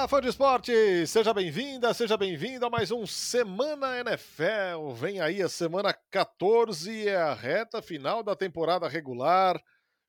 [0.00, 1.06] Olá, fã de esporte!
[1.06, 4.94] Seja bem-vinda, seja bem-vindo a mais um Semana NFL.
[4.94, 9.62] Vem aí a semana 14, é a reta final da temporada regular.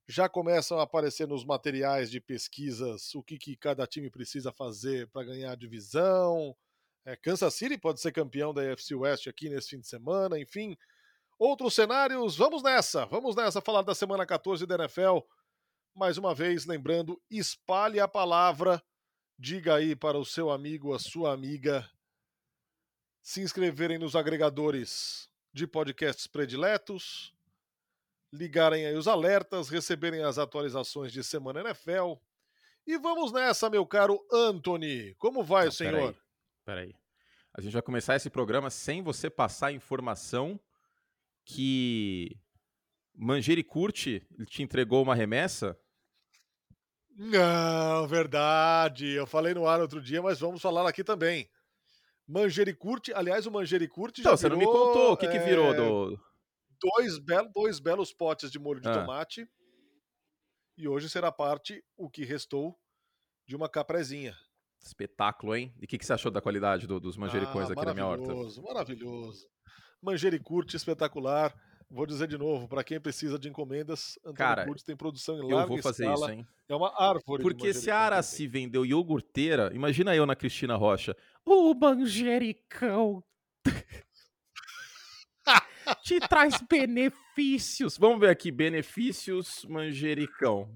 [0.07, 5.09] Já começam a aparecer nos materiais de pesquisas o que, que cada time precisa fazer
[5.09, 6.55] para ganhar a divisão.
[7.03, 10.77] É, Kansas City pode ser campeão da AFC West aqui nesse fim de semana, enfim.
[11.37, 15.17] Outros cenários, vamos nessa, vamos nessa falar da semana 14 da NFL.
[15.93, 18.81] Mais uma vez, lembrando, espalhe a palavra
[19.41, 21.89] diga aí para o seu amigo, a sua amiga,
[23.23, 27.33] se inscreverem nos agregadores de podcasts prediletos,
[28.31, 32.13] ligarem aí os alertas, receberem as atualizações de Semana NFL.
[32.85, 35.15] E vamos nessa, meu caro Anthony.
[35.15, 36.15] Como vai, Não, senhor?
[36.63, 36.91] Peraí.
[36.91, 37.01] Pera
[37.53, 40.59] a gente vai começar esse programa sem você passar a informação
[41.43, 42.39] que
[43.13, 45.77] Manjeri Curti te entregou uma remessa
[47.17, 49.07] não, verdade.
[49.11, 51.49] Eu falei no ar outro dia, mas vamos falar aqui também.
[52.27, 55.75] Manjericurte, aliás, o Manjericurte já você virou, não me contou o que, que virou é,
[55.75, 56.19] do...
[56.81, 58.93] Dois, belo, dois belos potes de molho de ah.
[58.93, 59.47] tomate.
[60.77, 62.75] E hoje será parte, o que restou,
[63.45, 64.35] de uma caprezinha.
[64.83, 65.75] Espetáculo, hein?
[65.79, 68.07] E o que, que você achou da qualidade do, dos manjericões ah, aqui na minha
[68.07, 68.25] horta?
[68.25, 69.47] Maravilhoso, maravilhoso.
[70.01, 71.53] Manjericurte espetacular.
[71.93, 75.41] Vou dizer de novo, para quem precisa de encomendas, Antônio Cara, Curtis tem produção em
[75.41, 76.27] larga Eu vou fazer escala.
[76.27, 76.47] isso, hein?
[76.69, 77.43] É uma árvore.
[77.43, 81.17] Porque se a Araci vendeu iogurteira, imagina eu na Cristina Rocha.
[81.45, 83.21] O manjericão
[86.01, 87.97] te traz benefícios.
[87.97, 90.73] Vamos ver aqui, benefícios manjericão.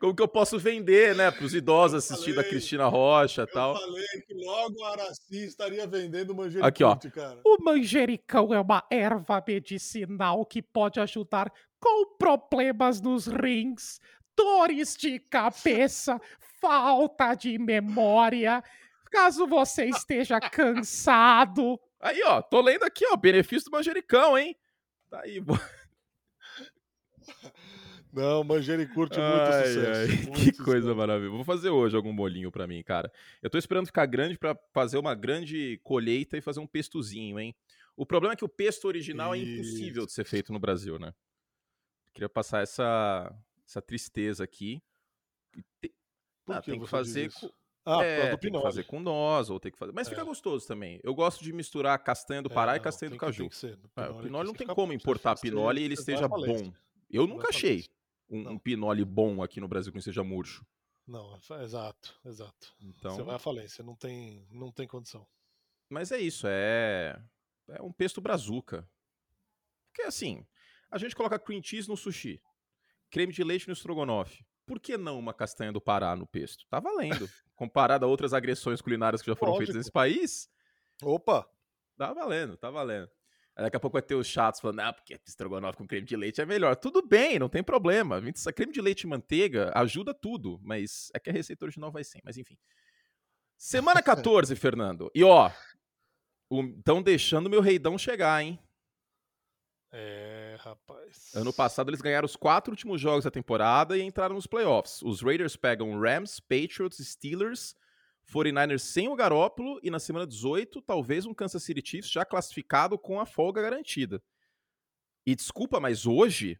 [0.00, 3.74] como que eu posso vender, né, para os idosos assistindo a Cristina Rocha e tal.
[3.74, 6.96] Eu falei que logo a Araci estaria vendendo manjericão, Aqui, ó.
[7.10, 7.40] cara.
[7.44, 14.00] O manjericão é uma erva medicinal que pode ajudar com problemas nos rins,
[14.36, 16.20] dores de cabeça,
[16.60, 18.62] falta de memória,
[19.10, 21.78] caso você esteja cansado.
[22.00, 24.56] Aí, ó, tô lendo aqui, ó, benefício do manjericão, hein?
[25.10, 25.40] Tá aí,
[28.12, 28.44] Não,
[28.88, 29.80] curte muito ai, sucesso.
[29.88, 30.64] Ai, muito que sucesso.
[30.64, 31.34] coisa maravilhosa.
[31.34, 33.10] Vou fazer hoje algum molinho para mim, cara.
[33.40, 37.54] Eu tô esperando ficar grande para fazer uma grande colheita e fazer um pestozinho, hein?
[37.96, 39.46] O problema é que o pesto original Isso.
[39.46, 41.14] é impossível de ser feito no Brasil, né?
[42.12, 43.34] Queria passar essa,
[43.66, 44.82] essa tristeza aqui.
[46.44, 47.50] Por ah, tem que fazer com...
[47.84, 49.92] Ah, é, tem que fazer com nós, ou tem que fazer.
[49.92, 50.10] Mas é.
[50.10, 51.00] fica gostoso também.
[51.02, 53.48] Eu gosto de misturar castanha do Pará é, e castanha do caju.
[53.50, 56.72] Ser, é, o pinole não tem como importar pinole e ele esteja bom.
[57.10, 57.86] Eu nunca achei
[58.32, 60.66] um, um pinole bom aqui no Brasil que não seja murcho.
[61.06, 62.74] Não, exato, exato.
[62.80, 63.14] Então...
[63.14, 65.26] Você vai à falência, não tem, não tem condição.
[65.88, 67.20] Mas é isso, é,
[67.68, 68.88] é um pesto brazuca.
[69.88, 70.46] Porque assim,
[70.90, 72.40] a gente coloca cream cheese no sushi,
[73.10, 74.44] creme de leite no estrogonofe.
[74.64, 76.64] Por que não uma castanha do Pará no pesto?
[76.70, 77.28] Tá valendo.
[77.54, 79.66] Comparado a outras agressões culinárias que já foram Lógico.
[79.66, 80.48] feitas nesse país.
[81.02, 81.46] Opa!
[81.98, 83.10] Tá valendo, tá valendo.
[83.54, 86.40] Daqui a pouco vai ter os chatos falando, ah, porque estrogonofe com creme de leite
[86.40, 86.74] é melhor.
[86.74, 88.20] Tudo bem, não tem problema.
[88.54, 92.20] Creme de leite e manteiga ajuda tudo, mas é que a receita original vai sem,
[92.24, 92.56] mas enfim.
[93.56, 95.10] Semana 14, Fernando.
[95.14, 95.50] E ó,
[96.78, 98.58] estão deixando meu reidão chegar, hein?
[99.94, 101.30] É, rapaz.
[101.34, 105.02] Ano passado eles ganharam os quatro últimos jogos da temporada e entraram nos playoffs.
[105.02, 107.76] Os Raiders pegam Rams, Patriots, Steelers
[108.32, 112.98] 49ers sem o Garópolo e na semana 18, talvez um Kansas City Chiefs já classificado
[112.98, 114.22] com a folga garantida.
[115.26, 116.58] E desculpa, mas hoje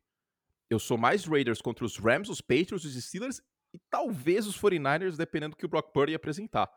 [0.68, 3.40] eu sou mais Raiders contra os Rams, os Patriots, os Steelers
[3.72, 6.70] e talvez os 49ers, dependendo do que o Brock Purdy apresentar.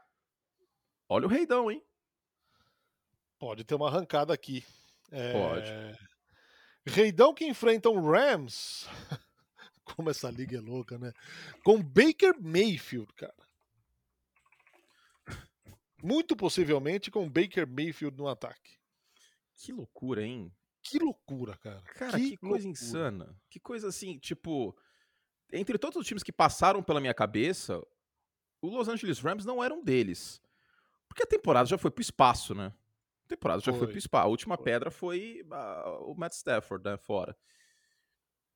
[1.08, 1.84] Olha o reidão, hein?
[3.38, 4.66] Pode ter uma arrancada aqui.
[5.12, 5.34] É...
[5.34, 5.72] Pode.
[6.88, 8.88] Reidão que enfrenta um Rams.
[9.84, 11.12] Como essa liga é louca, né?
[11.64, 13.45] Com Baker Mayfield, cara.
[16.06, 18.78] Muito possivelmente com Baker Mayfield no ataque.
[19.58, 20.54] Que loucura, hein?
[20.84, 21.82] Que loucura, cara.
[21.82, 23.36] Cara, que, que coisa insana.
[23.50, 24.78] Que coisa assim, tipo.
[25.52, 27.82] Entre todos os times que passaram pela minha cabeça,
[28.62, 30.40] o Los Angeles Rams não era um deles.
[31.08, 32.72] Porque a temporada já foi pro espaço, né?
[33.24, 34.26] A temporada já foi, foi pro espaço.
[34.26, 34.64] A última foi.
[34.64, 36.98] pedra foi uh, o Matt Stafford, né?
[36.98, 37.36] Fora.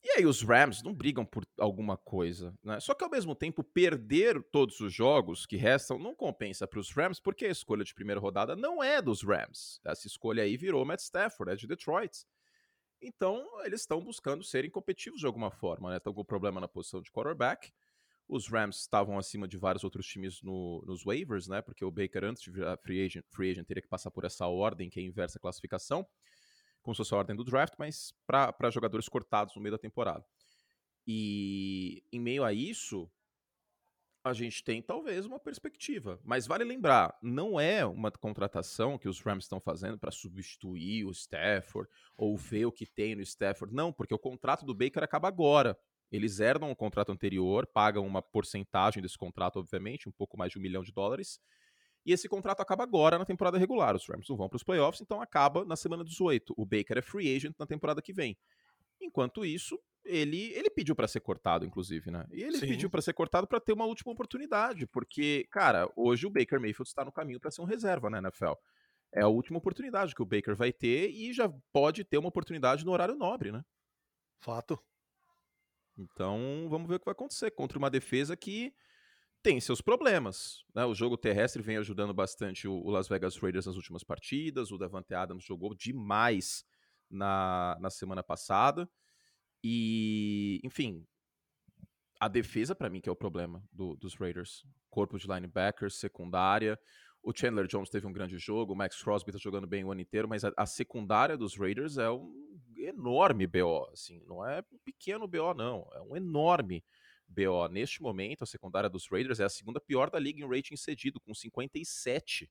[0.02, 2.80] E aí os Rams não brigam por alguma coisa, né?
[2.80, 6.90] Só que ao mesmo tempo perder todos os jogos que restam não compensa para os
[6.92, 9.82] Rams, porque a escolha de primeira rodada não é dos Rams.
[9.86, 12.26] Essa escolha aí virou Matt Stafford, é de Detroit.
[13.02, 15.98] Então eles estão buscando serem competitivos de alguma forma, né?
[15.98, 17.72] Estão com problema na posição de quarterback.
[18.26, 21.62] Os Rams estavam acima de vários outros times no, nos waivers, né?
[21.62, 24.48] Porque o Baker antes de virar free agent, free agent teria que passar por essa
[24.48, 26.08] ordem que é inversa classificação
[26.82, 30.26] como se fosse a ordem do draft, mas para jogadores cortados no meio da temporada.
[31.06, 33.10] E em meio a isso,
[34.24, 36.20] a gente tem talvez uma perspectiva.
[36.24, 41.12] Mas vale lembrar, não é uma contratação que os Rams estão fazendo para substituir o
[41.12, 43.74] Stafford ou ver o que tem no Stafford.
[43.74, 45.78] Não, porque o contrato do Baker acaba agora.
[46.12, 50.58] Eles herdam o contrato anterior, pagam uma porcentagem desse contrato, obviamente, um pouco mais de
[50.58, 51.40] um milhão de dólares.
[52.10, 53.96] E esse contrato acaba agora na temporada regular.
[53.96, 56.56] Os Rams não vão para os playoffs, então acaba na semana 18.
[56.58, 58.36] O Baker é free agent na temporada que vem.
[59.00, 62.26] Enquanto isso, ele, ele pediu para ser cortado, inclusive, né?
[62.32, 62.68] E ele Sim.
[62.68, 66.90] pediu para ser cortado para ter uma última oportunidade, porque, cara, hoje o Baker Mayfield
[66.90, 68.54] está no caminho para ser um reserva na NFL.
[69.14, 72.84] É a última oportunidade que o Baker vai ter e já pode ter uma oportunidade
[72.84, 73.64] no horário nobre, né?
[74.40, 74.80] Fato.
[75.96, 78.74] Então, vamos ver o que vai acontecer contra uma defesa que
[79.42, 80.64] tem seus problemas.
[80.74, 80.86] Né?
[80.86, 84.72] O jogo terrestre vem ajudando bastante o, Las Vegas Raiders nas últimas partidas.
[84.72, 86.66] O Davante Adams jogou demais
[87.10, 88.90] na, na semana passada.
[89.64, 91.06] E, enfim,
[92.20, 94.66] a defesa, para mim, que é o problema do, dos Raiders.
[94.90, 96.80] Corpo de linebackers, secundária.
[97.22, 100.00] O Chandler Jones teve um grande jogo, o Max Crosby tá jogando bem o ano
[100.00, 102.34] inteiro, mas a, a secundária dos Raiders é um
[102.78, 106.84] enorme BO, assim, não é um pequeno BO, não, é um enorme
[107.30, 107.68] BO.
[107.70, 111.20] Neste momento, a secundária dos Raiders é a segunda pior da liga em rating cedido,
[111.20, 112.50] com 57.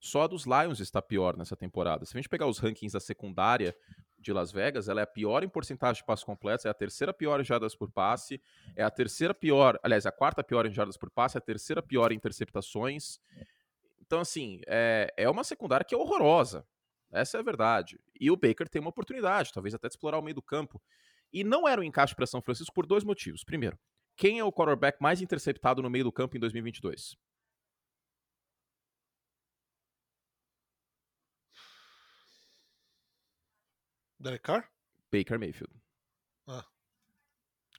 [0.00, 2.04] Só a dos Lions está pior nessa temporada.
[2.04, 3.74] Se a gente pegar os rankings da secundária
[4.18, 7.12] de Las Vegas, ela é a pior em porcentagem de passos completos, é a terceira
[7.12, 8.40] pior em jardas por passe,
[8.74, 11.42] é a terceira pior, aliás, é a quarta pior em jardas por passe, é a
[11.42, 13.18] terceira pior em interceptações.
[14.00, 16.66] Então, assim, é, é uma secundária que é horrorosa.
[17.10, 17.98] Essa é a verdade.
[18.18, 20.82] E o Baker tem uma oportunidade, talvez até de explorar o meio do campo.
[21.34, 23.42] E não era um encaixe para São Francisco por dois motivos.
[23.42, 23.76] Primeiro,
[24.16, 27.16] quem é o quarterback mais interceptado no meio do campo em 2022?
[34.20, 34.70] Derek Carr?
[35.12, 35.74] Baker Mayfield.
[36.46, 36.64] Ah.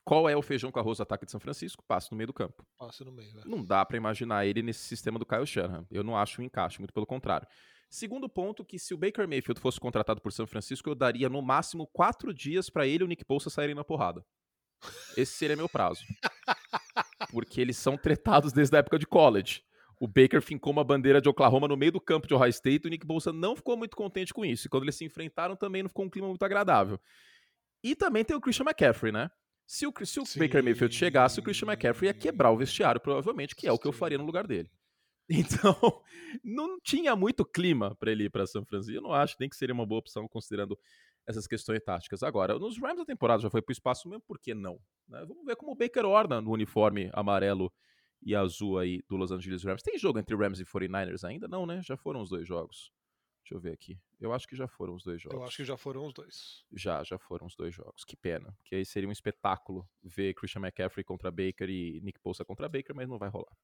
[0.04, 1.82] Qual é o feijão com arroz do ataque de São Francisco?
[1.88, 2.68] Passe no meio do campo.
[2.78, 3.46] Passe no meio, é.
[3.46, 5.88] Não dá para imaginar ele nesse sistema do Kyle Shanahan.
[5.90, 7.48] Eu não acho um encaixe, muito pelo contrário.
[7.96, 11.42] Segundo ponto, que se o Baker Mayfield fosse contratado por São Francisco, eu daria no
[11.42, 14.22] máximo quatro dias para ele e o Nick Bolsa saírem na porrada.
[15.16, 16.04] Esse seria meu prazo.
[17.32, 19.64] Porque eles são tretados desde a época de college.
[19.98, 22.88] O Baker fincou uma bandeira de Oklahoma no meio do campo de Ohio State e
[22.88, 24.68] o Nick Bolsa não ficou muito contente com isso.
[24.68, 27.00] E quando eles se enfrentaram também não ficou um clima muito agradável.
[27.82, 29.30] E também tem o Christian McCaffrey, né?
[29.66, 33.56] Se o, se o Baker Mayfield chegasse, o Christian McCaffrey ia quebrar o vestiário, provavelmente,
[33.56, 34.70] que é o que eu faria no lugar dele.
[35.30, 36.04] Então,
[36.44, 38.96] não tinha muito clima para ele ir para São Francisco.
[38.96, 40.78] Eu não acho nem que seria uma boa opção, considerando
[41.26, 42.22] essas questões táticas.
[42.22, 44.80] Agora, nos Rams a temporada já foi para o espaço mesmo, por que não?
[45.08, 45.26] Né?
[45.28, 47.74] Vamos ver como o Baker orna no uniforme amarelo
[48.22, 49.82] e azul aí do Los Angeles Rams.
[49.82, 51.48] Tem jogo entre Rams e 49ers ainda?
[51.48, 51.82] Não, né?
[51.84, 52.92] Já foram os dois jogos.
[53.44, 54.00] Deixa eu ver aqui.
[54.20, 55.38] Eu acho que já foram os dois jogos.
[55.38, 56.66] Eu acho que já foram os dois.
[56.72, 58.04] Já, já foram os dois jogos.
[58.04, 58.52] Que pena.
[58.60, 62.96] Porque aí seria um espetáculo ver Christian McCaffrey contra Baker e Nick Bosa contra Baker,
[62.96, 63.56] mas não vai rolar.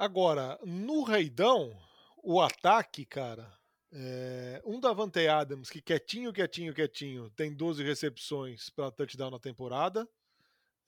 [0.00, 1.78] Agora, no Reidão,
[2.24, 3.52] o ataque, cara,
[3.92, 10.08] é, um Davante Adams que quietinho, quietinho, quietinho, tem 12 recepções para touchdown na temporada,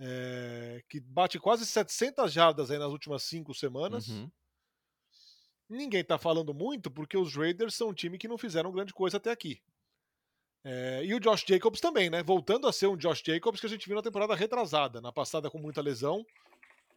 [0.01, 4.09] é, que bate quase 700 jardas aí nas últimas cinco semanas.
[4.09, 4.31] Uhum.
[5.69, 9.19] Ninguém tá falando muito porque os Raiders são um time que não fizeram grande coisa
[9.19, 9.61] até aqui.
[10.65, 12.23] É, e o Josh Jacobs também, né?
[12.23, 15.51] Voltando a ser um Josh Jacobs que a gente viu na temporada retrasada, na passada
[15.51, 16.25] com muita lesão,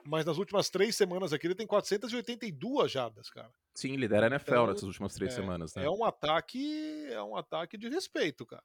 [0.06, 3.52] mas nas últimas três semanas aqui ele tem 482 jardas, cara.
[3.74, 5.86] Sim, lidera a NFL então, nessas últimas três é, semanas, né?
[5.86, 8.64] É um ataque, é um ataque de respeito, cara.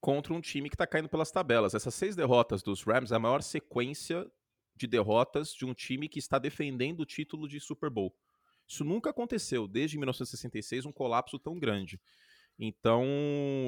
[0.00, 1.74] Contra um time que tá caindo pelas tabelas.
[1.74, 4.26] Essas seis derrotas dos Rams é a maior sequência
[4.74, 8.14] de derrotas de um time que está defendendo o título de Super Bowl.
[8.66, 12.00] Isso nunca aconteceu desde 1966, um colapso tão grande.
[12.58, 13.04] Então,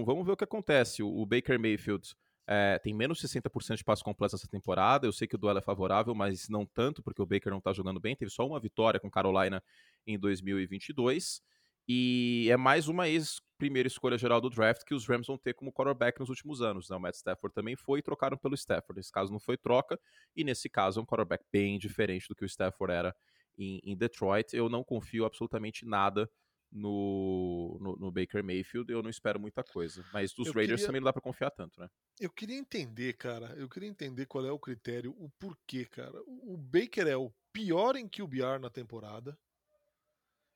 [0.07, 1.03] vamos ver o que acontece.
[1.03, 2.15] O Baker Mayfield
[2.47, 5.07] é, tem menos 60% de passos completos essa temporada.
[5.07, 7.73] Eu sei que o duelo é favorável, mas não tanto, porque o Baker não está
[7.73, 8.17] jogando bem.
[8.17, 9.63] Teve só uma vitória com Carolina
[10.07, 11.41] em 2022.
[11.89, 15.73] E é mais uma ex-primeira escolha geral do draft que os Rams vão ter como
[15.73, 16.89] quarterback nos últimos anos.
[16.89, 16.97] Né?
[16.97, 18.99] O Matt Stafford também foi e trocaram pelo Stafford.
[18.99, 19.99] Nesse caso não foi troca,
[20.35, 23.17] e nesse caso é um quarterback bem diferente do que o Stafford era
[23.59, 24.55] em, em Detroit.
[24.55, 26.31] Eu não confio absolutamente nada
[26.73, 30.05] no, no, no, Baker Mayfield, eu não espero muita coisa.
[30.13, 30.87] Mas dos eu Raiders queria...
[30.87, 31.89] também não dá para confiar tanto, né?
[32.19, 33.55] Eu queria entender, cara.
[33.57, 36.19] Eu queria entender qual é o critério, o porquê, cara.
[36.27, 39.39] O Baker é o pior em QBR na temporada.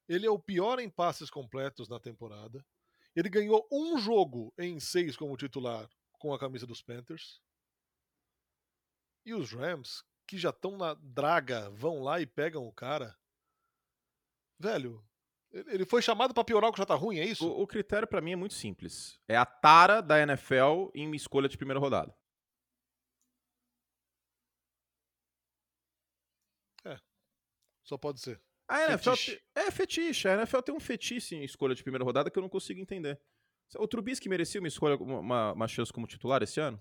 [0.09, 2.65] Ele é o pior em passes completos na temporada.
[3.15, 7.43] Ele ganhou um jogo em seis como titular com a camisa dos Panthers.
[9.25, 13.19] E os Rams, que já estão na draga, vão lá e pegam o cara.
[14.59, 15.05] Velho,
[15.53, 17.49] ele foi chamado para piorar o que já tá ruim, é isso?
[17.49, 19.19] O, o critério para mim é muito simples.
[19.29, 22.15] É a tara da NFL em escolha de primeira rodada.
[26.85, 26.99] É.
[27.85, 28.41] Só pode ser.
[28.69, 29.13] A NFL
[29.55, 30.29] é fetiche.
[30.29, 33.21] A NFL tem um fetiche em escolha de primeira rodada que eu não consigo entender.
[33.77, 36.81] O Trubisky merecia uma escolha, uma, uma chance como titular esse ano?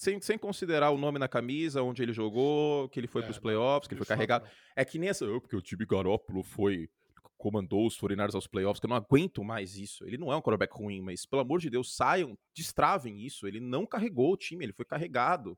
[0.00, 3.32] Sem, sem considerar o nome na camisa, onde ele jogou, que ele foi é, para
[3.32, 4.46] os playoffs, que ele foi carregado.
[4.46, 4.50] Não.
[4.74, 5.26] É que nem essa.
[5.26, 6.88] Oh, porque o time Garópolo foi.
[7.36, 10.02] comandou os 49 aos playoffs, que eu não aguento mais isso.
[10.06, 13.46] Ele não é um quarterback ruim, mas pelo amor de Deus, saiam, destravem isso.
[13.46, 15.54] Ele não carregou o time, ele foi carregado.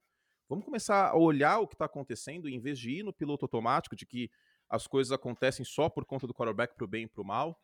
[0.48, 3.94] Vamos começar a olhar o que está acontecendo em vez de ir no piloto automático
[3.94, 4.28] de que
[4.68, 7.56] as coisas acontecem só por conta do quarterback para o bem e para o mal.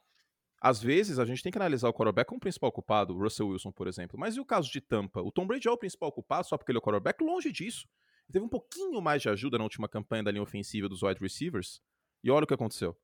[0.61, 3.71] Às vezes, a gente tem que analisar o quarterback como principal culpado, o Russell Wilson,
[3.71, 4.19] por exemplo.
[4.19, 5.21] Mas e o caso de Tampa?
[5.23, 7.23] O Tom Brady é o principal culpado só porque ele é o quarterback?
[7.23, 7.88] Longe disso.
[8.25, 11.21] Ele teve um pouquinho mais de ajuda na última campanha da linha ofensiva dos wide
[11.21, 11.81] receivers.
[12.25, 12.97] E olha o que aconteceu.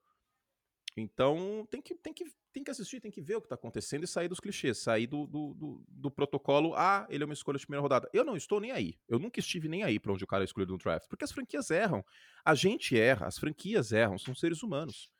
[0.97, 4.05] Então, tem que, tem que, tem que assistir, tem que ver o que está acontecendo
[4.05, 6.73] e sair dos clichês, sair do, do, do, do, protocolo.
[6.77, 8.09] Ah, ele é uma escolha de primeira rodada.
[8.13, 8.97] Eu não estou nem aí.
[9.09, 11.09] Eu nunca estive nem aí para onde o cara é escolhido no draft.
[11.09, 12.05] Porque as franquias erram.
[12.45, 15.11] A gente erra, as franquias erram, são seres humanos.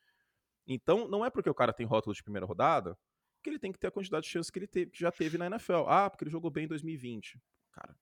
[0.67, 2.97] Então, não é porque o cara tem rótulo de primeira rodada
[3.43, 5.37] que ele tem que ter a quantidade de chances que ele teve, que já teve
[5.37, 5.85] na NFL.
[5.87, 7.39] Ah, porque ele jogou bem em 2020.
[7.73, 7.95] Cara.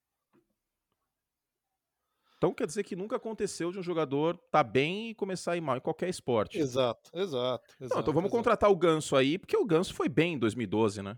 [2.42, 5.60] Então quer dizer que nunca aconteceu de um jogador tá bem e começar a ir
[5.60, 6.58] mal em qualquer esporte.
[6.58, 7.64] Exato, exato.
[7.80, 8.36] exato não, então vamos exato.
[8.36, 11.16] contratar o Ganso aí, porque o Ganso foi bem em 2012, né?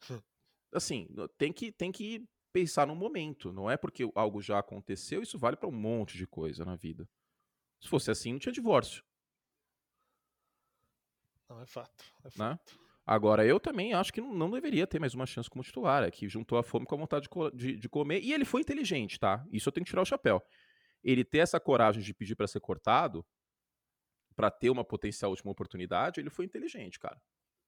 [0.72, 3.52] assim, tem que, tem que pensar no momento.
[3.52, 7.08] Não é porque algo já aconteceu, isso vale para um monte de coisa na vida.
[7.80, 9.02] Se fosse assim, não tinha divórcio.
[11.52, 12.04] Não, é fato.
[12.20, 12.30] É né?
[12.30, 12.38] fato.
[12.38, 12.76] Né?
[13.04, 16.04] Agora, eu também acho que não, deveria ter mais uma chance como titular.
[16.04, 18.20] É que juntou a fome com a vontade de, de, de, comer.
[18.20, 19.44] E ele foi inteligente, tá?
[19.50, 20.42] Isso eu tenho que tirar o chapéu.
[21.02, 23.26] Ele ter essa coragem de pedir para ser cortado,
[24.36, 27.20] para ter uma potencial última oportunidade, ele foi inteligente, cara.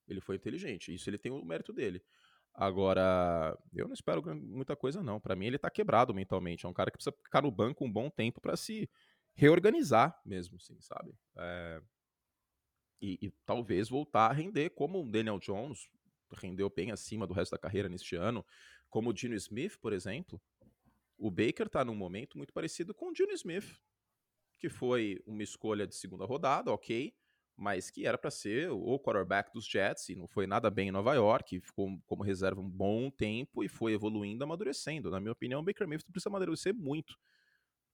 [0.07, 0.95] Ele foi inteligente.
[0.95, 2.03] Isso ele tem o mérito dele.
[2.55, 5.19] Agora, eu não espero muita coisa, não.
[5.19, 6.65] Para mim, ele tá quebrado mentalmente.
[6.65, 8.89] É um cara que precisa ficar no banco um bom tempo para se
[9.35, 11.13] reorganizar mesmo, assim, sabe?
[11.37, 11.83] É,
[13.05, 15.89] e, e, talvez voltar a render como o Daniel Jones
[16.33, 18.45] rendeu bem acima do resto da carreira neste ano,
[18.89, 20.41] como o Gino Smith, por exemplo.
[21.19, 23.79] O Baker está num momento muito parecido com o Gino Smith,
[24.59, 27.15] que foi uma escolha de segunda rodada, ok,
[27.55, 30.93] mas que era para ser o quarterback dos Jets e não foi nada bem em
[30.93, 35.11] Nova York, ficou como reserva um bom tempo e foi evoluindo, amadurecendo.
[35.11, 37.17] Na minha opinião, o Baker Mayfield precisa amadurecer muito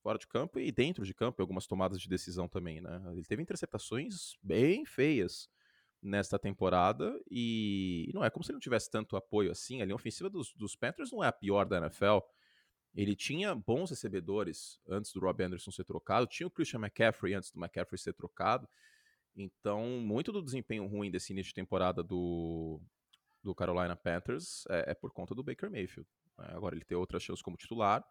[0.02, 3.02] fora de campo e dentro de campo, algumas tomadas de decisão também, né?
[3.12, 5.49] Ele teve interceptações bem feias
[6.02, 9.83] nesta temporada e não é como se ele não tivesse tanto apoio assim.
[9.83, 12.19] A linha ofensiva dos, dos Panthers não é a pior da NFL.
[12.95, 17.50] Ele tinha bons recebedores antes do Rob Anderson ser trocado, tinha o Christian McCaffrey antes
[17.52, 18.69] do McCaffrey ser trocado.
[19.37, 22.80] Então, muito do desempenho ruim desse início de temporada do,
[23.42, 26.09] do Carolina Panthers é, é por conta do Baker Mayfield.
[26.37, 26.47] Né?
[26.49, 28.04] Agora ele tem outras chances como titular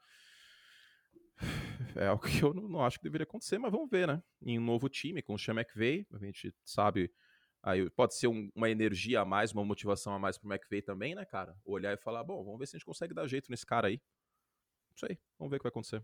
[1.96, 4.22] é algo que eu não, não, acho que deveria acontecer, mas vamos ver, né?
[4.41, 7.12] Em um novo time, com o Sean McVay, a gente sabe.
[7.62, 11.15] Aí pode ser um, uma energia a mais, uma motivação a mais pro McVay também,
[11.15, 11.55] né, cara?
[11.65, 14.01] Olhar e falar, bom, vamos ver se a gente consegue dar jeito nesse cara aí.
[14.91, 16.03] Não sei, vamos ver o que vai acontecer.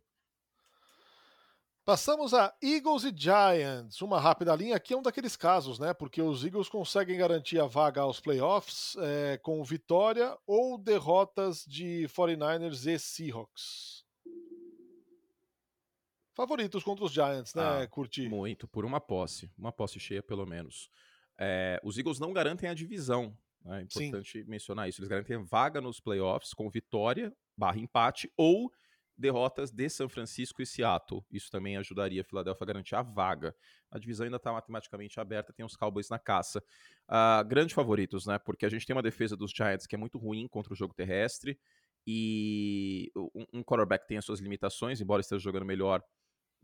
[1.85, 4.01] Passamos a Eagles e Giants.
[4.01, 4.75] Uma rápida linha.
[4.75, 5.93] Aqui é um daqueles casos, né?
[5.93, 12.07] Porque os Eagles conseguem garantir a vaga aos playoffs é, com vitória ou derrotas de
[12.07, 14.04] 49ers e Seahawks.
[16.35, 18.27] Favoritos contra os Giants, né, ah, Curti?
[18.27, 19.49] Muito, por uma posse.
[19.57, 20.89] Uma posse cheia, pelo menos.
[21.39, 23.35] É, os Eagles não garantem a divisão.
[23.63, 24.43] Né, é importante Sim.
[24.45, 24.99] mencionar isso.
[24.99, 28.69] Eles garantem vaga nos playoffs com vitória, barra empate, ou
[29.17, 31.23] derrotas de São Francisco e Seattle.
[31.31, 33.55] Isso também ajudaria a Filadélfia a garantir a vaga.
[33.89, 36.61] A divisão ainda está matematicamente aberta, tem os Cowboys na caça.
[37.09, 38.37] Uh, grandes favoritos, né?
[38.39, 40.93] Porque a gente tem uma defesa dos Giants que é muito ruim contra o jogo
[40.93, 41.57] terrestre.
[42.05, 46.03] E um, um quarterback tem as suas limitações, embora esteja jogando melhor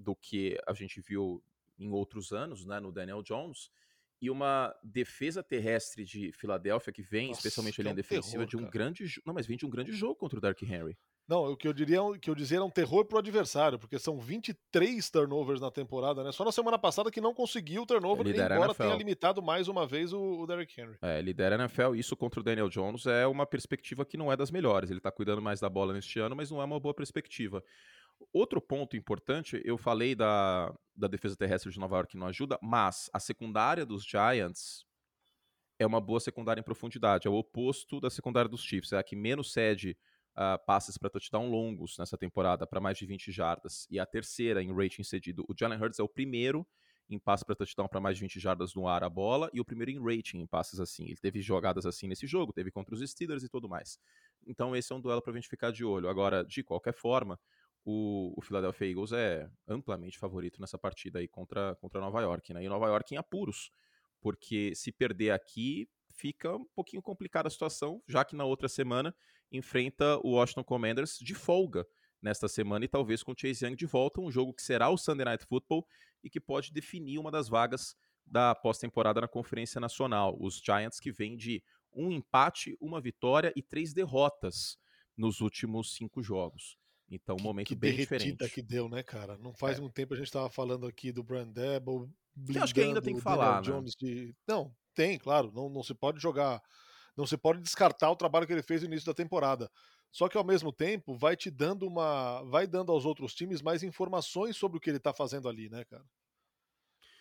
[0.02, 1.44] do que a gente viu
[1.80, 3.72] em outros anos, né, no Daniel Jones,
[4.22, 8.48] e uma defesa terrestre de Filadélfia que vem, Nossa, especialmente ali é um defensiva, terror,
[8.48, 8.72] de um cara.
[8.72, 10.96] grande, não, mas vem de um grande jogo contra o Dark Henry.
[11.28, 14.20] Não, o que eu diria, que eu dizia era um terror pro adversário, porque são
[14.20, 16.32] 23 turnovers na temporada, né?
[16.32, 19.88] Só na semana passada que não conseguiu o turnover, lidera embora tenha limitado mais uma
[19.88, 20.98] vez o, o Derrick Henry.
[21.02, 24.36] É, lidera a NFL, isso contra o Daniel Jones é uma perspectiva que não é
[24.36, 24.92] das melhores.
[24.92, 27.64] Ele tá cuidando mais da bola neste ano, mas não é uma boa perspectiva.
[28.34, 32.58] Outro ponto importante, eu falei da, da defesa terrestre de Nova York que não ajuda,
[32.62, 34.86] mas a secundária dos Giants
[35.80, 39.04] é uma boa secundária em profundidade, é o oposto da secundária dos Chiefs, é a
[39.04, 39.98] que menos cede
[40.36, 44.62] uh, passes para touchdown longos nessa temporada, para mais de 20 jardas, e a terceira
[44.62, 45.44] em rating cedido.
[45.48, 46.66] O Jalen Hurts é o primeiro
[47.10, 49.66] em passes para touchdown para mais de 20 jardas no ar a bola e o
[49.66, 51.06] primeiro em rating em passes assim.
[51.06, 54.00] Ele teve jogadas assim nesse jogo, teve contra os Steelers e tudo mais.
[54.46, 56.08] Então esse é um duelo para a gente ficar de olho.
[56.08, 57.40] Agora, de qualquer forma,
[57.84, 62.64] o, o Philadelphia Eagles é amplamente favorito nessa partida aí contra, contra Nova York, né?
[62.64, 63.72] E Nova York em apuros,
[64.22, 69.16] porque se perder aqui, fica um pouquinho complicada a situação, já que na outra semana
[69.52, 71.86] enfrenta o Washington Commanders de folga
[72.22, 74.98] nesta semana e talvez com o Chase Young de volta, um jogo que será o
[74.98, 75.86] Sunday Night Football
[76.24, 77.96] e que pode definir uma das vagas
[78.26, 80.38] da pós-temporada na Conferência Nacional.
[80.40, 84.78] Os Giants que vêm de um empate, uma vitória e três derrotas
[85.18, 86.78] nos últimos cinco jogos.
[87.12, 88.50] Então, um momento que bem derretida diferente.
[88.50, 89.38] que deu, né, cara?
[89.38, 89.82] Não faz É.
[89.82, 92.10] muito tempo a gente estava falando aqui do Brandebo.
[92.48, 93.82] Eu acho que ainda tem que falar, né?
[94.00, 94.36] De...
[94.48, 95.52] Não, tem, claro.
[95.54, 96.62] Não, não se pode jogar.
[97.18, 99.70] Não se pode descartar o trabalho que ele fez no início da temporada.
[100.12, 102.42] Só que ao mesmo tempo vai te dando uma.
[102.44, 105.84] Vai dando aos outros times mais informações sobre o que ele tá fazendo ali, né,
[105.86, 106.06] cara?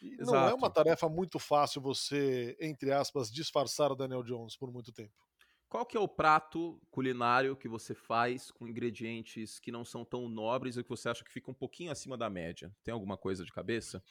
[0.01, 4.73] E não é uma tarefa muito fácil você, entre aspas, disfarçar o Daniel Jones por
[4.73, 5.15] muito tempo.
[5.71, 10.29] Qual que é o prato culinário que você faz com ingredientes que não são tão
[10.29, 12.75] nobres e que você acha que fica um pouquinho acima da média?
[12.83, 14.03] Tem alguma coisa de cabeça?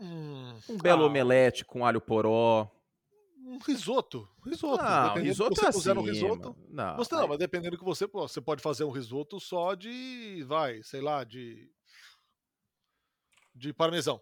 [0.00, 2.70] Hum, Um belo ah, omelete com alho poró.
[3.44, 4.28] Um risoto.
[4.46, 4.84] Risoto.
[4.84, 6.12] Não, risoto você é puser no acima.
[6.14, 6.56] risoto.
[6.68, 8.06] Não, Você não, mas dependendo do que você.
[8.06, 10.44] Você pode fazer um risoto só de.
[10.46, 11.68] Vai, sei lá, de.
[13.52, 14.20] De parmesão.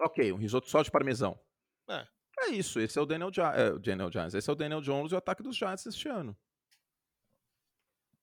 [0.00, 1.38] Ok, um risoto só de parmesão.
[1.86, 2.06] É.
[2.48, 4.34] É isso, esse é o Daniel, Gi- é, Daniel Giants.
[4.34, 6.36] Esse é o Daniel Jones e o ataque dos Giants este ano.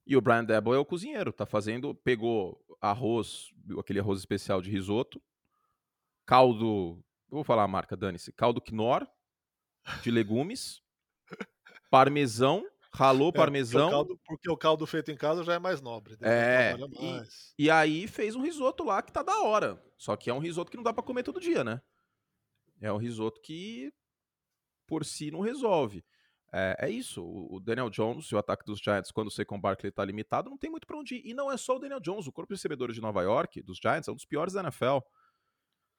[0.05, 4.69] E o Brian Debo é o cozinheiro, tá fazendo, pegou arroz, aquele arroz especial de
[4.69, 5.19] risoto,
[6.25, 9.07] caldo, eu vou falar a marca, dane-se, caldo Knorr,
[10.03, 10.81] de legumes,
[11.89, 12.63] parmesão,
[12.93, 15.81] ralou É, porque o parmesão, caldo- Porque o caldo feito em casa já é mais
[15.81, 16.15] nobre.
[16.17, 17.63] daí É, e-.
[17.65, 19.83] E aí fez um risoto lá que tá da hora.
[19.97, 21.81] Só que é um risoto que não dá pra comer todo dia, né?
[22.79, 23.91] É um risoto que
[24.87, 26.03] por si não resolve.
[26.53, 27.21] É, é isso.
[27.23, 30.57] O Daniel Jones e o ataque dos Giants, quando o Saquon Barkley tá limitado, não
[30.57, 31.21] tem muito pra onde ir.
[31.25, 32.27] E não é só o Daniel Jones.
[32.27, 34.99] O corpo de recebedores de Nova York, dos Giants, é um dos piores da NFL.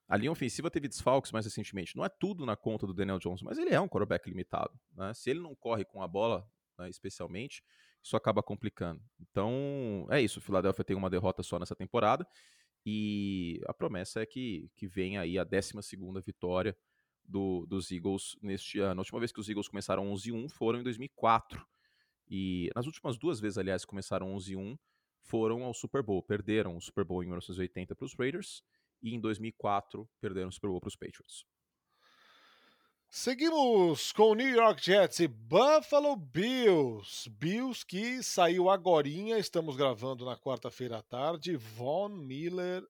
[0.08, 1.96] A linha ofensiva teve desfalques mais recentemente.
[1.96, 4.72] Não é tudo na conta do Daniel Jones, mas ele é um quarterback limitado.
[4.92, 5.12] né?
[5.12, 7.62] Se ele não corre com a bola, né, especialmente,
[8.02, 9.02] isso acaba complicando.
[9.20, 10.38] Então, é isso.
[10.38, 12.26] O Philadelphia tem uma derrota só nessa temporada.
[12.84, 15.72] E a promessa é que, que venha aí a 12
[16.24, 16.76] vitória
[17.28, 19.00] do, dos Eagles neste ano.
[19.00, 21.64] A última vez que os Eagles começaram 11-1 foram em 2004.
[22.28, 24.78] E nas últimas duas vezes, aliás, começaram 11-1,
[25.20, 26.22] foram ao Super Bowl.
[26.22, 28.62] Perderam o Super Bowl em 1980 para os Raiders
[29.02, 31.44] e em 2004 perderam o Super Bowl para os Patriots.
[33.08, 37.30] Seguimos com New York Jets e Buffalo Bills.
[37.30, 41.56] Bills que saiu agorinha, estamos gravando na quarta-feira à tarde.
[41.56, 42.84] Von Miller,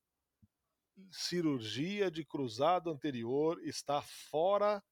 [1.10, 4.82] cirurgia de cruzado anterior, está fora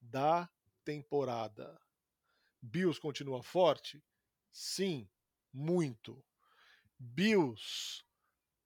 [0.00, 0.48] da
[0.84, 1.80] temporada.
[2.60, 4.02] Bills continua forte?
[4.50, 5.08] Sim,
[5.52, 6.24] muito.
[6.98, 8.04] Bills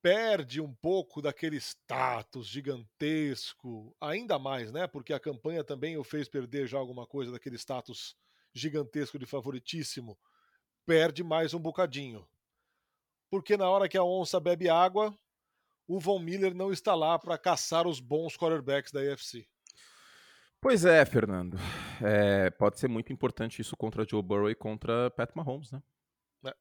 [0.01, 4.87] perde um pouco daquele status gigantesco, ainda mais, né?
[4.87, 8.15] Porque a campanha também o fez perder já alguma coisa daquele status
[8.53, 10.17] gigantesco de favoritíssimo.
[10.85, 12.27] Perde mais um bocadinho.
[13.29, 15.17] Porque na hora que a onça bebe água,
[15.91, 19.45] o Von Miller não está lá para caçar os bons quarterbacks da AFC.
[20.61, 21.57] Pois é, Fernando.
[22.01, 25.83] É, pode ser muito importante isso contra Joe Burrow e contra Pat Mahomes, né?
[26.45, 26.53] É.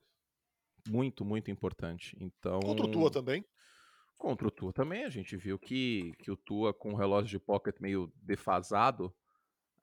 [0.88, 2.16] Muito, muito importante.
[2.18, 3.44] Então, Contra o Tua também.
[4.18, 7.38] Contra o Tua também, a gente viu que, que o Tua, com o relógio de
[7.38, 9.14] pocket meio defasado,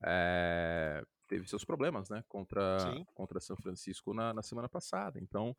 [0.04, 2.22] é, teve seus problemas, né?
[2.28, 3.06] Contra, Sim.
[3.14, 5.20] contra São Francisco na, na semana passada.
[5.22, 5.56] Então,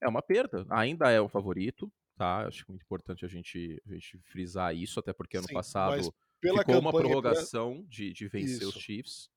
[0.00, 0.66] é uma perda.
[0.70, 2.46] Ainda é o favorito, tá?
[2.46, 6.78] Acho muito importante a gente, a gente frisar isso, até porque ano Sim, passado ficou
[6.78, 8.80] uma prorrogação de, de vencer os Isso.
[8.80, 9.30] Chiefs.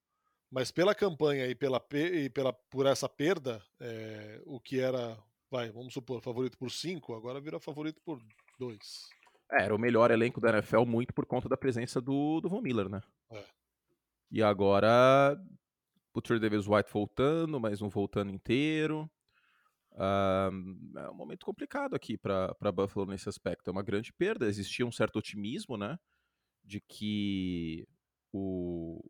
[0.51, 5.17] Mas pela campanha e, pela, pe- e pela, por essa perda, é, o que era,
[5.49, 8.21] vai, vamos supor, favorito por 5, agora vira favorito por
[8.59, 8.77] 2.
[9.53, 12.59] É, era o melhor elenco da NFL muito por conta da presença do, do Von
[12.61, 13.01] Miller, né?
[13.31, 13.45] É.
[14.29, 15.41] E agora
[16.13, 19.09] o Trey Davis White voltando, mas não voltando inteiro.
[19.95, 20.49] Ah,
[20.97, 23.69] é um momento complicado aqui para Buffalo nesse aspecto.
[23.69, 24.47] É uma grande perda.
[24.47, 25.97] Existia um certo otimismo, né?
[26.63, 27.87] De que
[28.31, 29.03] o,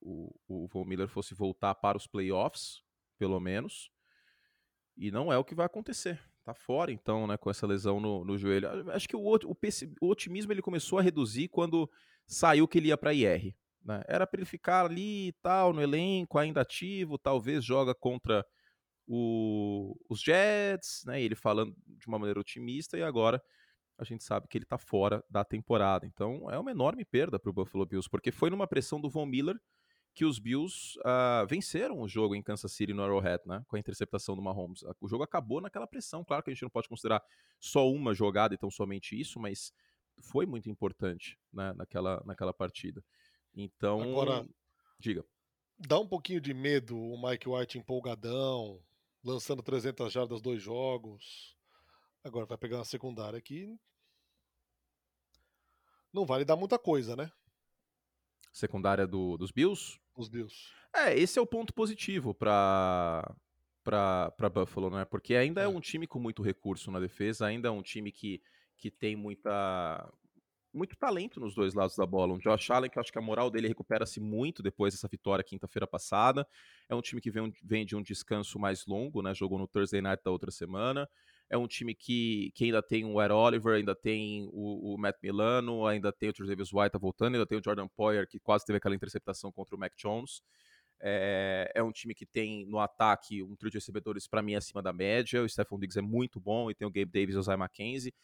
[0.00, 2.82] o, o Von Miller fosse voltar para os playoffs,
[3.18, 3.90] pelo menos.
[4.96, 6.20] E não é o que vai acontecer.
[6.44, 8.90] Tá fora, então, né, com essa lesão no, no joelho.
[8.90, 9.56] Acho que o, o,
[10.00, 11.88] o otimismo ele começou a reduzir quando
[12.26, 13.54] saiu que ele ia para IR.
[13.84, 14.02] Né?
[14.06, 18.44] Era para ele ficar ali e tal, no elenco, ainda ativo, talvez joga contra
[19.06, 21.20] o- os Jets, né?
[21.20, 23.42] Ele falando de uma maneira otimista, e agora
[23.98, 26.06] a gente sabe que ele tá fora da temporada.
[26.06, 29.26] Então é uma enorme perda para o Buffalo Bills, porque foi numa pressão do Von
[29.26, 29.56] Miller
[30.14, 33.62] que os Bills uh, venceram o jogo em Kansas City no Arrowhead, né?
[33.68, 34.82] Com a interceptação do Mahomes.
[35.00, 36.24] O jogo acabou naquela pressão.
[36.24, 37.22] Claro que a gente não pode considerar
[37.60, 39.72] só uma jogada, então somente isso, mas
[40.20, 43.02] foi muito importante né, naquela, naquela partida.
[43.54, 44.46] Então, Agora,
[44.98, 45.24] diga.
[45.78, 48.82] Dá um pouquinho de medo o Mike White empolgadão,
[49.22, 51.56] lançando 300 jardas dois jogos.
[52.22, 53.78] Agora vai pegar uma secundária aqui.
[56.12, 57.30] Não vale dar muita coisa, né?
[58.52, 60.00] Secundária do, dos Bills?
[60.16, 60.72] Os Bills.
[60.92, 63.34] É, esse é o ponto positivo para
[63.82, 65.04] para Buffalo, né?
[65.04, 65.64] Porque ainda é.
[65.64, 68.42] é um time com muito recurso na defesa, ainda é um time que,
[68.76, 70.12] que tem muita
[70.72, 72.34] muito talento nos dois lados da bola.
[72.34, 75.44] Um Josh Allen, que eu acho que a moral dele recupera-se muito depois dessa vitória
[75.44, 76.46] quinta-feira passada.
[76.88, 79.34] É um time que vem, vem, de um descanso mais longo, né?
[79.34, 81.08] Jogou no Thursday Night da outra semana.
[81.48, 85.16] É um time que, que ainda tem o Ed Oliver, ainda tem o, o Matt
[85.20, 88.64] Milano, ainda tem o Travis White tá voltando, ainda tem o Jordan Poyer, que quase
[88.64, 90.42] teve aquela interceptação contra o Mac Jones.
[91.02, 94.82] É, é, um time que tem no ataque um trio de recebedores para mim acima
[94.82, 95.42] da média.
[95.42, 98.14] O Stephon Diggs é muito bom e tem o Gabe Davis e o Zay McKenzie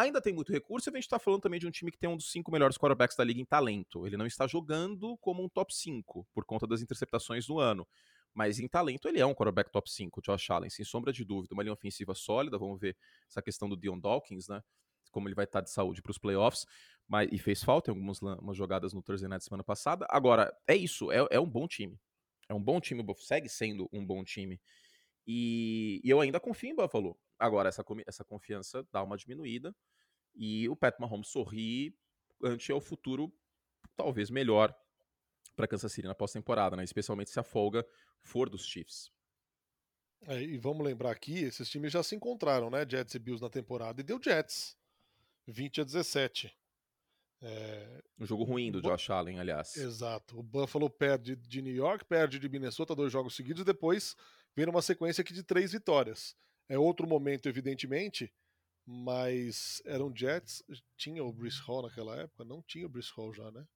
[0.00, 2.08] ainda tem muito recurso, e a gente está falando também de um time que tem
[2.08, 4.06] um dos cinco melhores quarterbacks da liga em talento.
[4.06, 7.86] Ele não está jogando como um top 5 por conta das interceptações do ano.
[8.34, 11.54] Mas em talento ele é um quarterback top 5, Josh Allen, sem sombra de dúvida.
[11.54, 12.96] Uma linha ofensiva sólida, vamos ver
[13.28, 14.62] essa questão do Dion Dawkins, né?
[15.10, 16.66] Como ele vai estar tá de saúde para os playoffs.
[17.08, 20.06] Mas, e fez falta em algumas jogadas no Thursday Night semana passada.
[20.10, 21.98] Agora, é isso, é, é um bom time.
[22.48, 24.60] É um bom time, segue sendo um bom time.
[25.26, 27.18] E, e eu ainda confio em Buffalo.
[27.38, 29.74] Agora, essa, essa confiança dá uma diminuída.
[30.34, 31.96] E o Pat Mahomes sorri
[32.42, 33.32] ante ao futuro
[33.96, 34.74] talvez melhor
[35.54, 36.84] para Kansas City na pós-temporada, né?
[36.84, 37.86] especialmente se a folga
[38.20, 39.10] for dos Chiefs.
[40.22, 42.86] É, e vamos lembrar aqui, esses times já se encontraram, né?
[42.88, 44.76] Jets e Bills na temporada, e deu Jets.
[45.46, 46.56] 20 a 17.
[47.42, 48.02] É...
[48.18, 49.76] Um jogo ruim do Josh Allen, aliás.
[49.76, 50.38] Exato.
[50.38, 54.16] O Buffalo perde de New York, perde de Minnesota dois jogos seguidos, e depois
[54.54, 56.34] vem uma sequência aqui de três vitórias.
[56.68, 58.32] É outro momento, evidentemente,
[58.84, 60.62] mas eram Jets.
[60.96, 62.44] Tinha o Brice Hall naquela época?
[62.44, 63.66] Não tinha o Brice Hall já, né?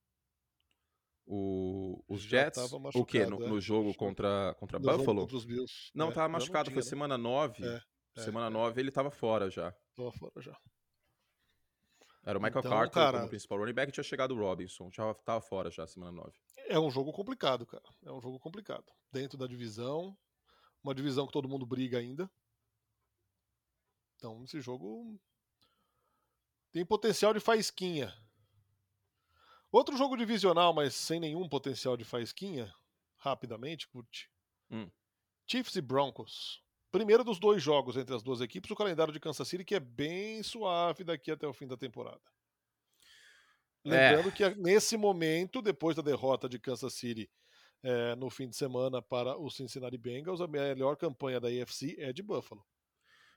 [1.27, 3.25] O, os já Jets, o que?
[3.25, 3.49] No, é.
[3.49, 5.29] no, jogo contra, contra no Buffalo?
[5.29, 5.91] Contra Bills.
[5.95, 6.83] Não, é, tava machucado, foi né?
[6.83, 7.65] semana 9.
[7.65, 7.83] É,
[8.17, 8.51] é, semana é.
[8.51, 9.73] 9 ele tava fora já.
[9.95, 10.59] Tava fora já.
[12.25, 14.91] Era o Michael então, Carter cara, como principal running back tinha chegado o Robinson.
[14.93, 16.33] Já tava fora já, semana 9.
[16.69, 17.85] É um jogo complicado, cara.
[18.05, 18.85] É um jogo complicado.
[19.13, 20.17] Dentro da divisão,
[20.83, 22.31] uma divisão que todo mundo briga ainda.
[24.21, 25.19] Então, esse jogo
[26.71, 28.15] tem potencial de faísquinha.
[29.73, 32.71] Outro jogo divisional, mas sem nenhum potencial de faísquinha,
[33.17, 34.31] rapidamente, curte.
[34.71, 34.91] Hum.
[35.47, 36.63] Chiefs e Broncos.
[36.93, 39.81] Primeiro dos dois jogos entre as duas equipes, o calendário de Kansas City, que é
[39.81, 42.21] bem suave daqui até o fim da temporada.
[43.83, 44.33] Lembrando é.
[44.33, 47.31] que nesse momento, depois da derrota de Kansas City
[47.83, 52.13] é, no fim de semana para o Cincinnati Bengals, a melhor campanha da AFC é
[52.13, 52.63] de Buffalo.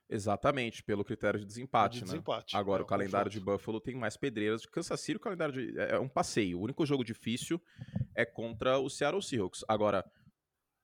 [0.10, 2.06] Exatamente, pelo critério de desempate, de né?
[2.06, 4.62] desempate Agora, é, o calendário de Buffalo tem mais pedreiras.
[4.62, 5.80] De Kansas City, o calendário de...
[5.80, 6.60] é um passeio.
[6.60, 7.62] O único jogo difícil
[8.14, 9.64] é contra o Seattle Seahawks.
[9.68, 10.06] Agora,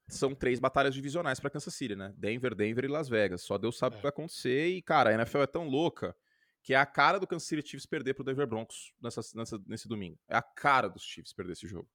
[0.08, 2.14] são três batalhas divisionais para Kansas City, né?
[2.18, 3.44] Denver, Denver e Las Vegas.
[3.44, 3.96] Só Deus sabe é.
[3.96, 4.68] o que vai acontecer.
[4.68, 6.16] E, cara, a NFL é tão louca
[6.64, 9.88] que é a cara do Kansas City Chiefs perder pro Denver Broncos nessa, nessa, nesse
[9.88, 10.20] domingo.
[10.28, 11.90] É a cara dos Chiefs perder esse jogo.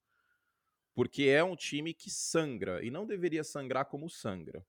[0.94, 4.64] Porque é um time que sangra, e não deveria sangrar como sangra.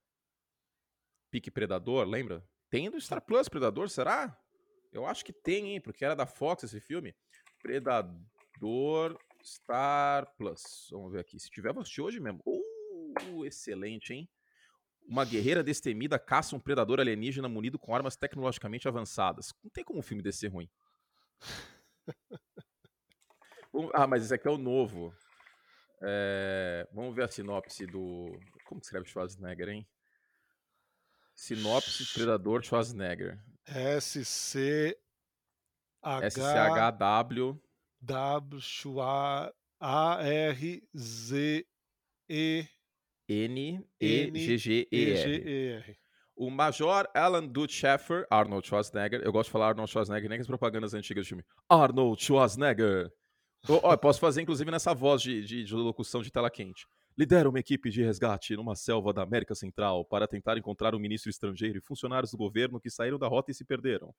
[1.30, 2.44] Pique Predador, lembra?
[2.70, 4.38] Tem do Star Plus Predador, será?
[4.92, 5.82] Eu acho que tem, hein?
[5.82, 7.14] Porque era da Fox esse filme.
[7.62, 10.88] Predador Star Plus.
[10.92, 11.40] Vamos ver aqui.
[11.40, 12.42] Se tiver, vou assistir hoje mesmo.
[12.46, 14.30] Uh, excelente, hein?
[15.08, 19.54] Uma guerreira destemida caça um predador alienígena munido com armas tecnologicamente avançadas.
[19.64, 20.70] Não tem como um filme desse ser ruim.
[23.94, 25.14] ah, mas esse aqui é o novo.
[26.02, 26.88] É...
[26.92, 28.32] Vamos ver a sinopse do.
[28.66, 29.88] Como que escreve Schwarzenegger, hein?
[31.36, 33.38] Sinopse Predador Schwarzenegger.
[34.00, 34.96] SC
[36.04, 37.60] SCHW
[38.02, 39.02] W
[39.82, 41.66] A R Z
[42.30, 42.66] E
[43.28, 45.98] N E G G E R.
[46.38, 49.22] O Major Alan Dutch Sheffer, Arnold Schwarzenegger.
[49.24, 51.44] Eu gosto de falar Arnold Schwarzenegger nem as propagandas antigas do filme.
[51.70, 53.12] Arnold Schwarzenegger.
[53.68, 56.86] Oh, posso fazer, inclusive, nessa voz de, de, de locução de tela quente
[57.18, 61.30] lidera uma equipe de resgate numa selva da América Central para tentar encontrar um ministro
[61.30, 64.14] estrangeiro e funcionários do governo que saíram da rota e se perderam.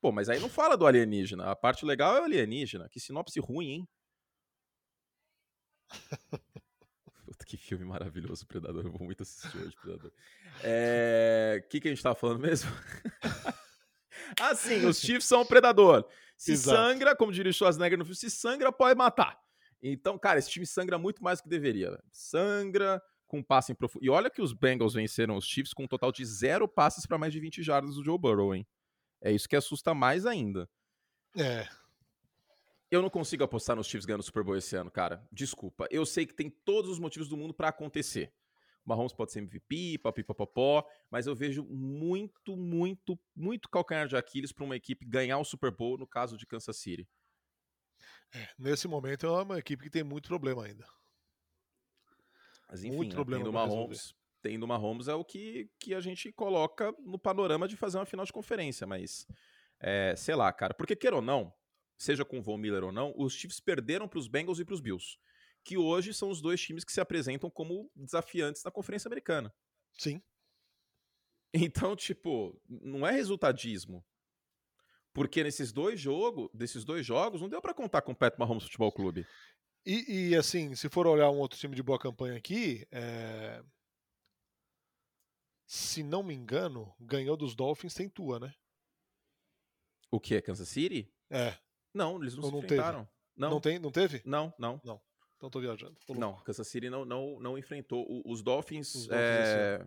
[0.00, 1.50] Pô, mas aí não fala do alienígena.
[1.50, 2.88] A parte legal é o alienígena.
[2.88, 3.88] Que sinopse ruim, hein?
[7.24, 8.84] Puta, que filme maravilhoso, Predador.
[8.84, 10.10] Eu vou muito assistir hoje, Predador.
[10.10, 11.64] O é...
[11.70, 12.68] que, que a gente tava falando mesmo?
[14.40, 16.04] ah, sim, os Chiefs são o Predador.
[16.36, 16.76] Se Exato.
[16.76, 19.40] sangra, como diria o Schwarzenegger no filme, se sangra, pode matar.
[19.82, 21.98] Então, cara, esse time sangra muito mais do que deveria.
[22.10, 24.04] Sangra com passe em profundo.
[24.04, 27.18] E olha que os Bengals venceram os Chiefs com um total de zero passes para
[27.18, 28.66] mais de 20 jardas do Joe Burrow, hein?
[29.20, 30.68] É isso que assusta mais ainda.
[31.36, 31.66] É.
[32.90, 35.26] Eu não consigo apostar nos Chiefs ganhando o Super Bowl esse ano, cara.
[35.32, 35.88] Desculpa.
[35.90, 38.30] Eu sei que tem todos os motivos do mundo para acontecer.
[38.84, 44.52] O Mahomes pode ser MVP, papipapopó, mas eu vejo muito, muito, muito calcanhar de Aquiles
[44.52, 47.08] para uma equipe ganhar o Super Bowl no caso de Kansas City.
[48.34, 50.86] É, nesse momento é uma equipe que tem muito problema ainda.
[52.68, 56.32] Mas enfim, muito né, problema tendo Mahomes, tendo Mahomes é o que, que a gente
[56.32, 59.26] coloca no panorama de fazer uma final de conferência, mas
[59.78, 61.52] é, sei lá, cara, porque queira ou não,
[61.98, 64.74] seja com o Von Miller ou não, os Chiefs perderam para os Bengals e para
[64.74, 65.18] os Bills
[65.64, 69.54] que hoje são os dois times que se apresentam como desafiantes na Conferência Americana.
[69.92, 70.20] Sim.
[71.54, 74.04] Então, tipo, não é resultadismo.
[75.12, 78.64] Porque nesses dois jogos, desses dois jogos, não deu para contar com o Pat Mahomes
[78.64, 79.26] Futebol Clube.
[79.84, 83.62] E, e, assim, se for olhar um outro time de boa campanha aqui, é...
[85.66, 88.54] se não me engano, ganhou dos Dolphins sem tua, né?
[90.10, 90.40] O que?
[90.40, 91.12] Kansas City?
[91.28, 91.58] É.
[91.92, 93.04] Não, eles não, não se enfrentaram.
[93.04, 93.10] Teve.
[93.36, 93.50] Não.
[93.50, 94.22] Não, tem, não teve?
[94.24, 94.80] Não, não.
[94.84, 95.00] Não.
[95.36, 95.96] Então tô viajando.
[96.06, 98.06] Tô não, Kansas City não, não, não enfrentou.
[98.24, 98.94] Os Dolphins.
[98.94, 99.86] Os Dolphins é...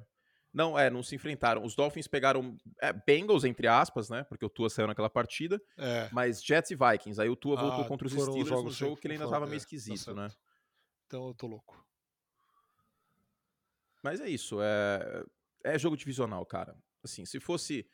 [0.55, 1.65] Não, é, não se enfrentaram.
[1.65, 4.23] Os Dolphins pegaram é, Bengals, entre aspas, né?
[4.23, 5.61] Porque o Tua saiu naquela partida.
[5.77, 6.07] É.
[6.13, 7.21] Mas Jets e Vikings.
[7.21, 9.57] Aí o Tua ah, voltou contra os Steelers no jogo que ele ainda tava meio
[9.57, 10.31] é, tá esquisito, tá né?
[11.05, 11.85] Então eu tô louco.
[14.01, 14.61] Mas é isso.
[14.61, 15.25] É,
[15.65, 16.73] é jogo divisional, cara.
[17.03, 17.85] Assim, se fosse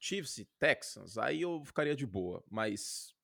[0.00, 2.42] Chiefs e Texans, aí eu ficaria de boa.
[2.50, 3.14] Mas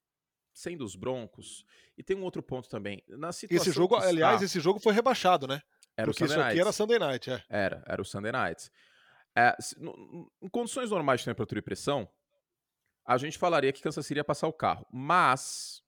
[0.53, 1.65] sendo os Broncos.
[1.97, 3.03] E tem um outro ponto também.
[3.09, 5.63] Na situação esse jogo, aliás, esse jogo foi rebaixado, né?
[5.97, 7.45] Era Porque o Sunday isso aqui era Sunday Night, é.
[7.49, 8.71] Era, era o Sunday Night.
[9.37, 9.57] É,
[10.43, 12.09] em condições normais de temperatura e pressão,
[13.05, 14.87] a gente falaria que Kansas City ia passar o carro.
[14.93, 15.83] Mas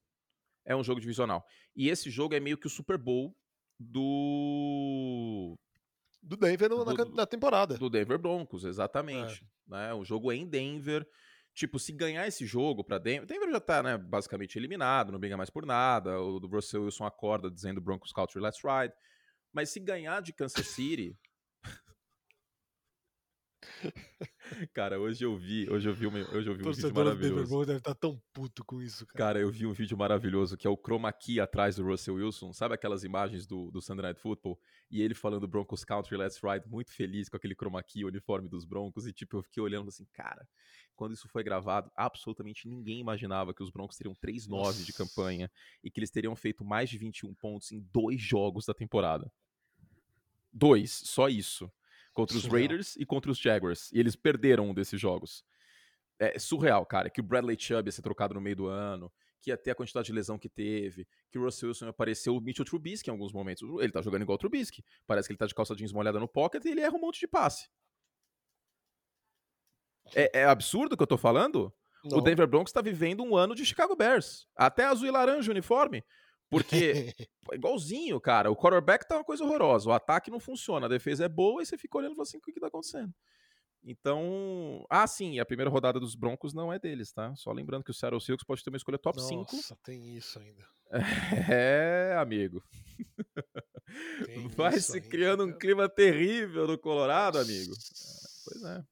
[0.64, 1.44] é um jogo divisional.
[1.76, 3.36] E esse jogo é meio que o Super Bowl
[3.78, 5.58] do.
[6.22, 7.76] Do Denver do, na, na, temporada.
[7.76, 9.44] Do Denver Broncos, exatamente.
[9.44, 9.70] É.
[9.70, 9.94] Né?
[9.94, 11.06] O jogo em Denver.
[11.52, 15.36] Tipo, se ganhar esse jogo pra Denver, Denver já tá, né, basicamente eliminado, não briga
[15.36, 16.20] mais por nada.
[16.20, 18.92] O do Russell Wilson acorda dizendo Broncos Culture Let's Ride.
[19.54, 21.16] Mas se ganhar de Kansas City,
[24.72, 27.56] Cara, hoje eu vi, hoje eu vi, uma, hoje eu vi um vídeo maravilhoso.
[27.56, 29.18] O deve estar tá tão puto com isso, cara.
[29.18, 32.52] Cara, eu vi um vídeo maravilhoso que é o chroma key atrás do Russell Wilson.
[32.52, 34.58] Sabe aquelas imagens do, do Sunday Night Football?
[34.90, 38.48] E ele falando Broncos Country Let's Ride, muito feliz com aquele chroma key, o uniforme
[38.48, 39.06] dos Broncos.
[39.06, 40.46] E tipo, eu fiquei olhando assim, cara,
[40.94, 45.50] quando isso foi gravado, absolutamente ninguém imaginava que os Broncos teriam 3-9 de campanha
[45.82, 49.30] e que eles teriam feito mais de 21 pontos em dois jogos da temporada.
[50.54, 51.70] Dois, só isso
[52.12, 53.90] contra os Raiders e contra os Jaguars.
[53.92, 55.44] E eles perderam um desses jogos.
[56.18, 59.12] É surreal, cara, que o Bradley Chubb ia ser trocado no meio do ano,
[59.42, 62.40] que ia ter a quantidade de lesão que teve, que o Russell Wilson apareceu o
[62.40, 63.68] Mitchell Trubisky em alguns momentos.
[63.80, 64.84] Ele tá jogando igual o Trubisky.
[65.06, 67.18] Parece que ele tá de calça jeans molhada no pocket e ele erra um monte
[67.18, 67.68] de passe.
[70.14, 71.74] É, é absurdo o que eu tô falando?
[72.04, 72.18] Não.
[72.18, 74.46] O Denver Broncos tá vivendo um ano de Chicago Bears.
[74.54, 76.04] Até azul e laranja o uniforme.
[76.54, 77.14] Porque,
[77.52, 81.28] igualzinho, cara, o quarterback tá uma coisa horrorosa, o ataque não funciona, a defesa é
[81.28, 83.12] boa e você fica olhando e fala assim, o que, que tá acontecendo?
[83.86, 87.34] Então, ah, sim, a primeira rodada dos Broncos não é deles, tá?
[87.36, 89.56] Só lembrando que o Seattle Seahawks pode ter uma escolha top Nossa, 5.
[89.56, 90.64] Nossa, tem isso ainda.
[91.50, 92.62] É, amigo.
[94.24, 95.50] Tem Vai se ainda, criando cara.
[95.50, 97.74] um clima terrível no Colorado, amigo.
[97.74, 98.84] É, pois é.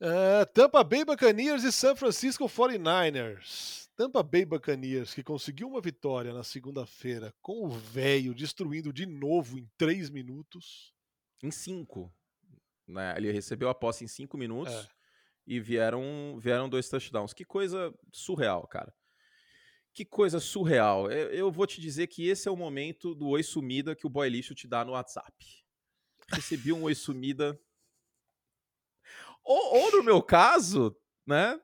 [0.00, 0.44] é.
[0.46, 3.87] Tampa Bay Buccaneers e San Francisco 49ers.
[3.98, 9.58] Tampa Bay Buccaneers, que conseguiu uma vitória na segunda-feira com o velho destruindo de novo
[9.58, 10.94] em três minutos.
[11.42, 12.14] Em cinco.
[12.86, 13.14] Né?
[13.16, 14.88] Ele recebeu a posse em cinco minutos é.
[15.48, 17.32] e vieram, vieram dois touchdowns.
[17.32, 18.94] Que coisa surreal, cara.
[19.92, 21.10] Que coisa surreal.
[21.10, 24.10] Eu, eu vou te dizer que esse é o momento do oi sumida que o
[24.10, 25.34] boy lixo te dá no WhatsApp.
[26.30, 27.60] Recebi um oi sumida.
[29.42, 31.60] Ou, ou no meu caso, né?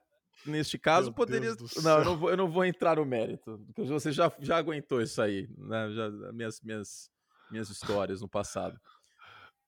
[0.47, 1.55] Neste caso, Meu poderia.
[1.83, 5.01] Não, eu não, vou, eu não vou entrar no mérito, porque você já, já aguentou
[5.01, 5.91] isso aí, né?
[5.93, 7.11] Já, minhas, minhas,
[7.51, 8.81] minhas histórias no passado.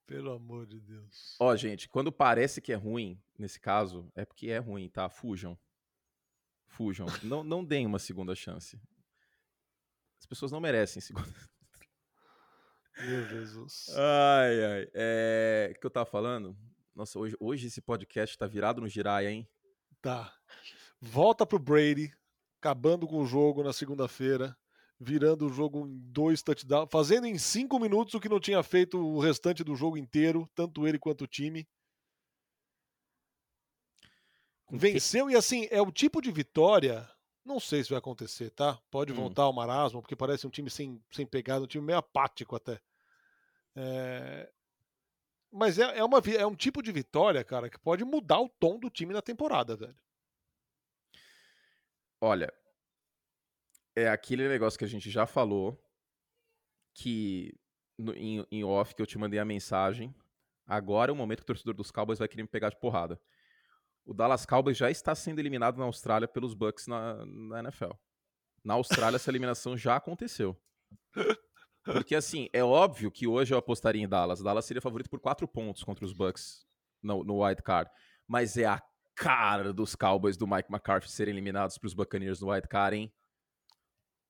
[0.07, 1.37] Pelo amor de Deus.
[1.41, 5.09] Ó, gente, quando parece que é ruim, nesse caso, é porque é ruim, tá?
[5.09, 5.59] Fujam.
[6.69, 7.07] Fujam.
[7.23, 8.81] não, não deem uma segunda chance.
[10.19, 11.35] As pessoas não merecem segunda.
[12.99, 13.89] Meu Jesus.
[13.91, 14.89] Ai, ai.
[14.95, 15.73] É.
[15.77, 16.57] O que eu tava falando?
[16.95, 19.47] Nossa, hoje, hoje esse podcast tá virado no Jiraya, hein?
[20.01, 20.33] Tá.
[21.01, 22.13] Volta pro Brady,
[22.61, 24.57] acabando com o jogo na segunda-feira,
[24.99, 28.99] virando o jogo em dois touchdowns, fazendo em cinco minutos o que não tinha feito
[28.99, 31.69] o restante do jogo inteiro, tanto ele quanto o time.
[34.71, 37.09] Venceu e assim, é o tipo de vitória,
[37.45, 38.77] Não sei se vai acontecer, tá?
[38.91, 39.17] Pode hum.
[39.17, 42.81] voltar o marasmo, porque parece um time sem, sem pegada, um time meio apático até.
[43.77, 44.51] É...
[45.57, 48.79] Mas é, é, uma, é um tipo de vitória, cara, que pode mudar o tom
[48.79, 49.97] do time na temporada, velho.
[52.21, 52.53] Olha,
[53.95, 55.81] é aquele negócio que a gente já falou,
[56.95, 57.55] que
[57.99, 60.15] no, em, em off que eu te mandei a mensagem.
[60.67, 63.21] Agora é o momento que o torcedor dos Cowboys vai querer me pegar de porrada
[64.07, 67.91] o Dallas Cowboys já está sendo eliminado na Austrália pelos Bucks na, na NFL.
[68.65, 70.57] Na Austrália, essa eliminação já aconteceu.
[71.93, 74.43] Porque, assim, é óbvio que hoje eu apostaria em Dallas.
[74.43, 76.67] Dallas seria favorito por quatro pontos contra os Bucks
[77.03, 77.91] no, no card.
[78.27, 78.83] Mas é a
[79.15, 83.13] cara dos Cowboys do Mike McCarthy serem eliminados para os Buccaneers no wild card, hein?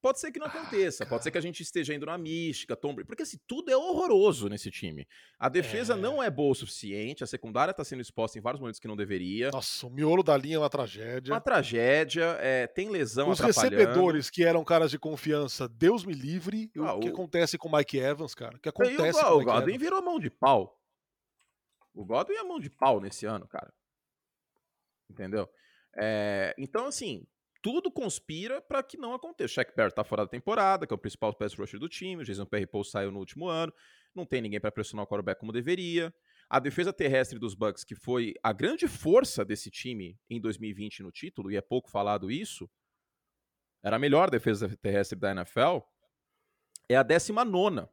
[0.06, 2.76] Pode ser que não aconteça, ah, pode ser que a gente esteja indo na mística,
[2.76, 5.04] Tom Brady, porque assim, tudo é horroroso nesse time.
[5.36, 5.96] A defesa é...
[5.96, 8.94] não é boa o suficiente, a secundária está sendo exposta em vários momentos que não
[8.94, 9.50] deveria.
[9.50, 11.34] Nossa, o miolo da linha é uma tragédia.
[11.34, 16.70] Uma tragédia, é, tem lesão Os recebedores que eram caras de confiança, Deus me livre,
[16.76, 18.58] ah, o que acontece com o Mike Evans, cara?
[18.58, 19.80] O que acontece o, com o, o Godwin Evans?
[19.80, 20.80] virou mão de pau.
[21.92, 23.74] O Godwin é mão de pau nesse ano, cara.
[25.10, 25.50] Entendeu?
[25.96, 27.26] É, então, assim,
[27.62, 29.52] tudo conspira para que não aconteça.
[29.52, 32.22] O Shaq Barrett tá fora da temporada, que é o principal pass rusher do time,
[32.22, 33.72] o Jason Perry-Paul saiu no último ano,
[34.14, 36.14] não tem ninguém para pressionar o quarterback como deveria.
[36.48, 41.10] A defesa terrestre dos Bucks, que foi a grande força desse time em 2020 no
[41.10, 42.70] título, e é pouco falado isso,
[43.82, 45.78] era a melhor defesa terrestre da NFL,
[46.88, 47.88] é a 19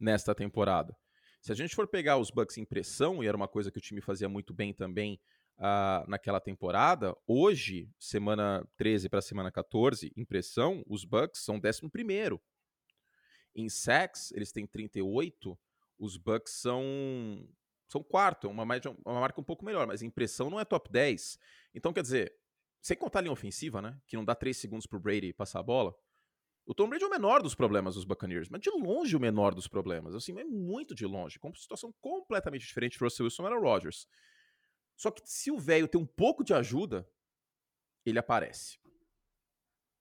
[0.00, 0.96] nesta temporada.
[1.40, 3.80] Se a gente for pegar os Bucks em pressão, e era uma coisa que o
[3.80, 5.20] time fazia muito bem também
[5.58, 7.16] uh, naquela temporada.
[7.26, 12.40] Hoje, semana 13 para semana 14, impressão, os Bucks são 11.
[13.54, 15.58] Em sacks, eles têm 38,
[15.98, 16.82] os Bucks são
[17.88, 21.38] são quarto, é uma, uma marca um pouco melhor, mas impressão não é top 10.
[21.74, 22.34] Então, quer dizer,
[22.82, 23.98] sem contar a linha ofensiva, né?
[24.06, 25.94] Que não dá 3 segundos pro Brady passar a bola.
[26.66, 29.54] O Tom Brady é o menor dos problemas dos Buccaneers, mas de longe o menor
[29.54, 30.14] dos problemas.
[30.14, 31.38] Assim, é muito de longe.
[31.38, 34.06] Com uma situação completamente diferente do Russell Wilson era o Rodgers.
[34.98, 37.08] Só que se o velho tem um pouco de ajuda,
[38.04, 38.78] ele aparece.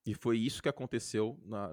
[0.03, 1.71] E foi isso que aconteceu na,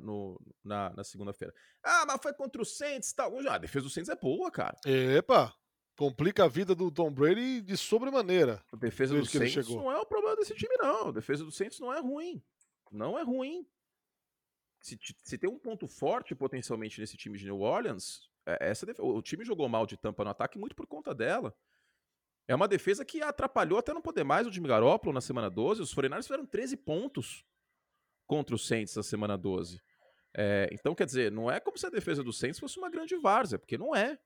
[0.63, 1.55] na, na segunda-feira.
[1.83, 3.33] Ah, mas foi contra o Saints e tal.
[3.49, 4.77] Ah, a defesa do Saints é boa, cara.
[4.85, 5.57] Epa!
[5.97, 8.63] Complica a vida do Tom Brady de sobremaneira.
[8.73, 11.09] A defesa do Saints não é o problema desse time, não.
[11.09, 12.45] A defesa do Saints não é ruim.
[12.91, 13.67] Não é ruim.
[14.81, 19.23] Se, se tem um ponto forte potencialmente nesse time de New Orleans, é essa o
[19.23, 21.57] time jogou mal de tampa no ataque muito por conta dela.
[22.47, 25.83] É uma defesa que atrapalhou até não poder mais o Jimmy Garoppolo na semana 12.
[25.83, 27.45] Os 49ers fizeram 13 pontos
[28.27, 29.81] contra o Saints na semana 12.
[30.37, 33.17] É, então, quer dizer, não é como se a defesa do Saints fosse uma grande
[33.17, 34.19] várzea, porque não é.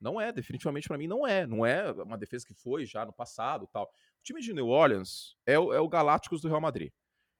[0.00, 1.46] Não é, definitivamente para mim não é.
[1.46, 3.84] Não é uma defesa que foi já no passado tal.
[3.84, 6.92] O time de New Orleans é o, é o Galácticos do Real Madrid.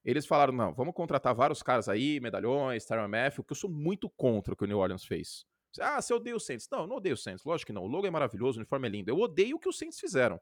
[0.05, 4.09] Eles falaram, não, vamos contratar vários caras aí, medalhões, Tyron Matthew, que eu sou muito
[4.11, 5.45] contra o que o New Orleans fez.
[5.81, 6.69] Ah, você odeia o Saints.
[6.71, 7.45] Não, eu não odeio o Saints.
[7.45, 7.85] Lógico que não.
[7.85, 9.11] O logo é maravilhoso, o uniforme é lindo.
[9.11, 10.41] Eu odeio o que os Saints fizeram.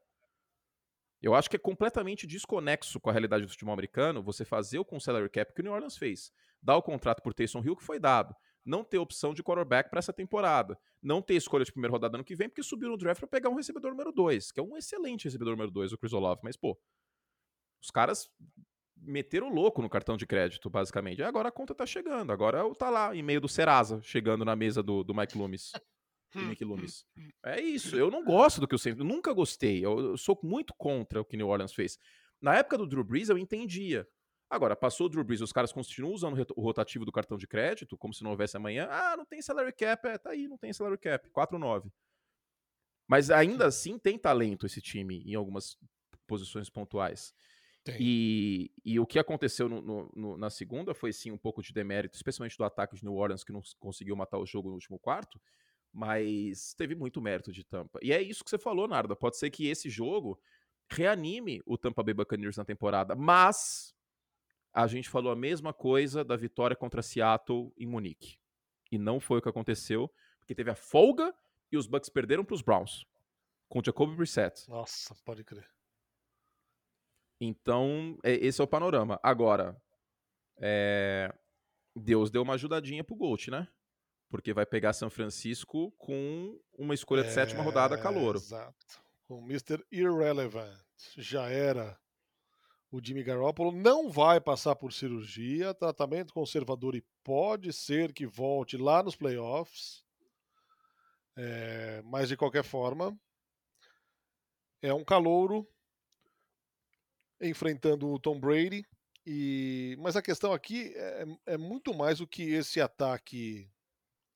[1.20, 4.84] Eu acho que é completamente desconexo com a realidade do futebol americano você fazer o
[4.84, 6.30] com salary cap que o New Orleans fez.
[6.62, 8.34] Dar o contrato por Taysom Hill que foi dado.
[8.64, 10.78] Não ter opção de quarterback para essa temporada.
[11.02, 13.48] Não ter escolha de primeira rodada ano que vem, porque subiu no draft para pegar
[13.48, 16.40] um recebedor número 2, que é um excelente recebedor número 2, o Chris Olave.
[16.42, 16.78] Mas, pô,
[17.80, 18.30] os caras
[19.06, 21.20] meteram louco no cartão de crédito, basicamente.
[21.20, 22.32] E agora a conta tá chegando.
[22.32, 25.72] Agora tá lá, em meio do Serasa, chegando na mesa do, do Mike Loomis.
[26.64, 27.06] Loomis.
[27.44, 27.96] É isso.
[27.96, 29.02] Eu não gosto do que o Saints...
[29.02, 29.84] Nunca gostei.
[29.84, 31.98] Eu, eu, sou muito contra o que New Orleans fez.
[32.40, 34.06] Na época do Drew Brees, eu entendia.
[34.50, 37.96] Agora, passou o Drew Brees, os caras continuam usando o rotativo do cartão de crédito,
[37.96, 38.86] como se não houvesse amanhã.
[38.90, 40.06] Ah, não tem salary cap.
[40.06, 41.28] É, tá aí, não tem salary cap.
[41.30, 41.90] 4-9.
[43.08, 45.78] Mas ainda assim tem talento esse time em algumas
[46.26, 47.32] posições pontuais.
[47.98, 51.72] E, e, o que aconteceu no, no, no, na segunda foi sim um pouco de
[51.72, 54.98] demérito, especialmente do ataque de New Orleans, que não conseguiu matar o jogo no último
[54.98, 55.40] quarto,
[55.92, 57.98] mas teve muito mérito de Tampa.
[58.02, 59.14] E é isso que você falou, Narda.
[59.14, 60.38] Pode ser que esse jogo
[60.90, 63.94] reanime o Tampa Bay Buccaneers na temporada, mas
[64.72, 68.38] a gente falou a mesma coisa da vitória contra Seattle em Munique.
[68.90, 71.34] E não foi o que aconteceu, porque teve a folga
[71.72, 73.06] e os Bucks perderam para os Browns
[73.68, 74.68] com Jacoby Brissett.
[74.68, 75.68] Nossa, pode crer.
[77.40, 79.20] Então, é, esse é o panorama.
[79.22, 79.76] Agora,
[80.58, 81.32] é,
[81.94, 83.68] Deus deu uma ajudadinha pro Gold, né?
[84.28, 88.38] Porque vai pegar São Francisco com uma escolha de é, sétima rodada calouro.
[88.38, 88.76] Exato.
[89.28, 89.84] O Mr.
[89.90, 90.78] Irrelevant
[91.16, 91.98] já era
[92.90, 93.72] o Jimmy Garoppolo.
[93.72, 100.04] Não vai passar por cirurgia, tratamento conservador e pode ser que volte lá nos playoffs.
[101.36, 103.18] É, mas de qualquer forma,
[104.80, 105.68] é um calouro
[107.40, 108.84] enfrentando o Tom Brady
[109.24, 113.68] E, mas a questão aqui é, é muito mais o que esse ataque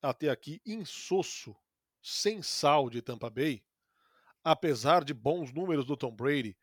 [0.02, 1.54] até aqui insosso,
[2.02, 3.62] sem sal de Tampa Bay,
[4.42, 6.56] apesar de bons números do Tom Brady,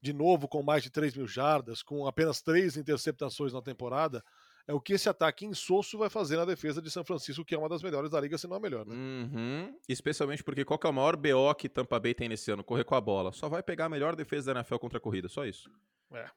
[0.00, 4.24] de novo com mais de 3 mil jardas, com apenas três interceptações na temporada,
[4.70, 7.58] é o que esse ataque insosso vai fazer na defesa de São Francisco, que é
[7.58, 8.86] uma das melhores da liga, se não a melhor.
[8.86, 8.94] Né?
[8.94, 9.78] Uhum.
[9.88, 12.62] Especialmente porque qual que é o maior BO que Tampa Bay tem nesse ano?
[12.62, 13.32] Correr com a bola.
[13.32, 15.68] Só vai pegar a melhor defesa da NFL contra a corrida, só isso.
[16.12, 16.30] É.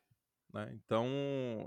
[0.52, 0.72] Né?
[0.74, 1.08] Então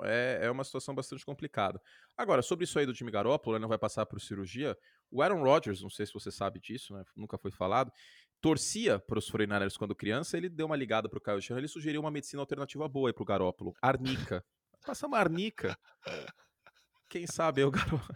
[0.03, 1.81] é, é uma situação bastante complicada.
[2.17, 4.77] Agora, sobre isso aí do time Garoppolo, não vai passar por cirurgia.
[5.09, 7.05] O Aaron Rodgers, não sei se você sabe disso, né?
[7.15, 7.93] nunca foi falado,
[8.41, 11.69] torcia para os 49ers quando criança, ele deu uma ligada para o Kyle Shanahan, ele
[11.69, 14.45] sugeriu uma medicina alternativa boa para o Garópolo, arnica.
[14.85, 15.79] Passa uma arnica.
[17.09, 18.15] Quem sabe eu, garoto.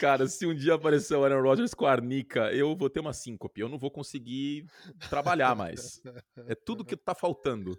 [0.00, 3.60] Cara, se um dia aparecer o Aaron Rodgers com arnica, eu vou ter uma síncope.
[3.60, 4.66] Eu não vou conseguir
[5.08, 6.02] trabalhar mais.
[6.48, 7.78] É tudo que tá faltando.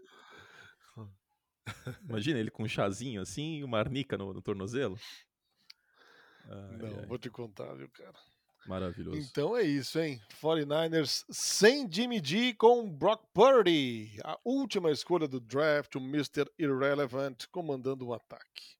[2.07, 4.97] Imagina ele com um chazinho assim e uma arnica no, no tornozelo.
[6.45, 7.05] Ai, não, ai.
[7.05, 8.13] vou te contar, viu, cara.
[8.65, 9.17] Maravilhoso.
[9.17, 10.21] Então é isso, hein?
[10.41, 14.17] 49ers sem Jimmy G com Brock Purdy.
[14.23, 16.49] A última escolha do draft, o Mr.
[16.57, 18.77] Irrelevant, comandando o ataque.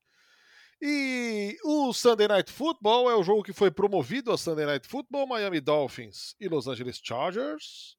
[0.86, 5.26] E o Sunday Night Football é o jogo que foi promovido a Sunday Night Football,
[5.26, 7.98] Miami Dolphins e Los Angeles Chargers.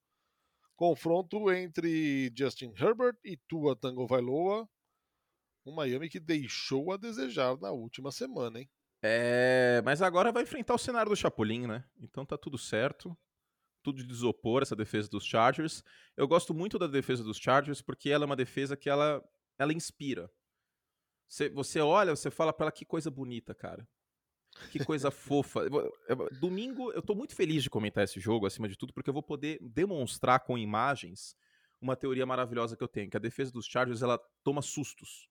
[0.75, 4.69] Confronto entre Justin Herbert e Tua Tagovailoa.
[5.65, 8.69] Um Miami que deixou a desejar na última semana, hein?
[9.01, 11.83] É, mas agora vai enfrentar o cenário do Chapolin, né?
[11.99, 13.17] Então tá tudo certo.
[13.81, 15.83] Tudo de isopor, essa defesa dos Chargers.
[16.15, 19.27] Eu gosto muito da defesa dos Chargers porque ela é uma defesa que ela,
[19.57, 20.29] ela inspira.
[21.27, 23.87] Você, você olha, você fala para ela que coisa bonita, cara.
[24.71, 25.61] Que coisa fofa.
[26.39, 29.23] Domingo, eu tô muito feliz de comentar esse jogo, acima de tudo, porque eu vou
[29.23, 31.35] poder demonstrar com imagens
[31.81, 35.29] uma teoria maravilhosa que eu tenho, que a defesa dos Chargers, ela toma sustos.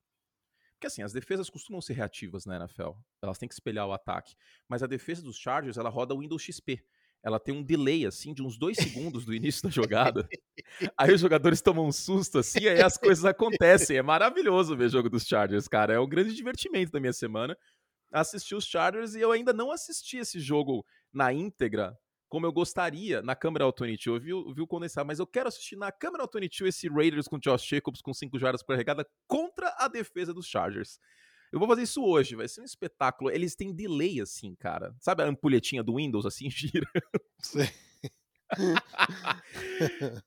[0.75, 2.91] Porque assim, as defesas costumam ser reativas na NFL.
[3.23, 4.35] Elas têm que espelhar o ataque.
[4.69, 6.85] Mas a defesa dos Chargers, ela roda Windows XP.
[7.25, 10.29] Ela tem um delay, assim, de uns dois segundos do início da jogada.
[10.97, 13.97] Aí os jogadores tomam um susto, assim, aí as coisas acontecem.
[13.97, 15.95] É maravilhoso ver o jogo dos Chargers, cara.
[15.95, 17.57] É um grande divertimento da minha semana
[18.13, 21.97] assistir os Chargers e eu ainda não assisti esse jogo na íntegra
[22.35, 24.09] como eu gostaria na câmera Alternate.
[24.09, 27.39] Eu vi, vi o condensado, mas eu quero assistir na câmera Alternate esse Raiders com
[27.39, 30.99] Josh Jacobs com 5 jardas por regada contra a defesa dos Chargers.
[31.55, 33.31] Eu vou fazer isso hoje, vai ser um espetáculo.
[33.31, 34.93] Eles têm delay assim, cara.
[34.99, 36.85] Sabe a ampulhetinha do Windows assim, gira?
[37.41, 37.69] Sim.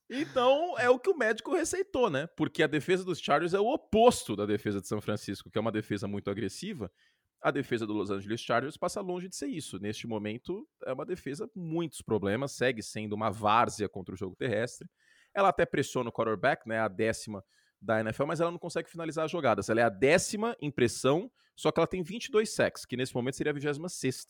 [0.09, 2.27] então é o que o médico receitou, né?
[2.27, 5.61] Porque a defesa dos Chargers é o oposto da defesa de São Francisco, que é
[5.61, 6.89] uma defesa muito agressiva.
[7.41, 9.77] A defesa do Los Angeles Chargers passa longe de ser isso.
[9.79, 14.33] Neste momento, é uma defesa com muitos problemas, segue sendo uma várzea contra o jogo
[14.33, 14.89] terrestre.
[15.35, 17.43] Ela até pressiona o quarterback, né, a décima
[17.81, 19.69] da NFL, mas ela não consegue finalizar as jogadas.
[19.69, 23.51] Ela é a décima impressão, só que ela tem 22 sacks, que nesse momento seria
[23.51, 24.27] a 26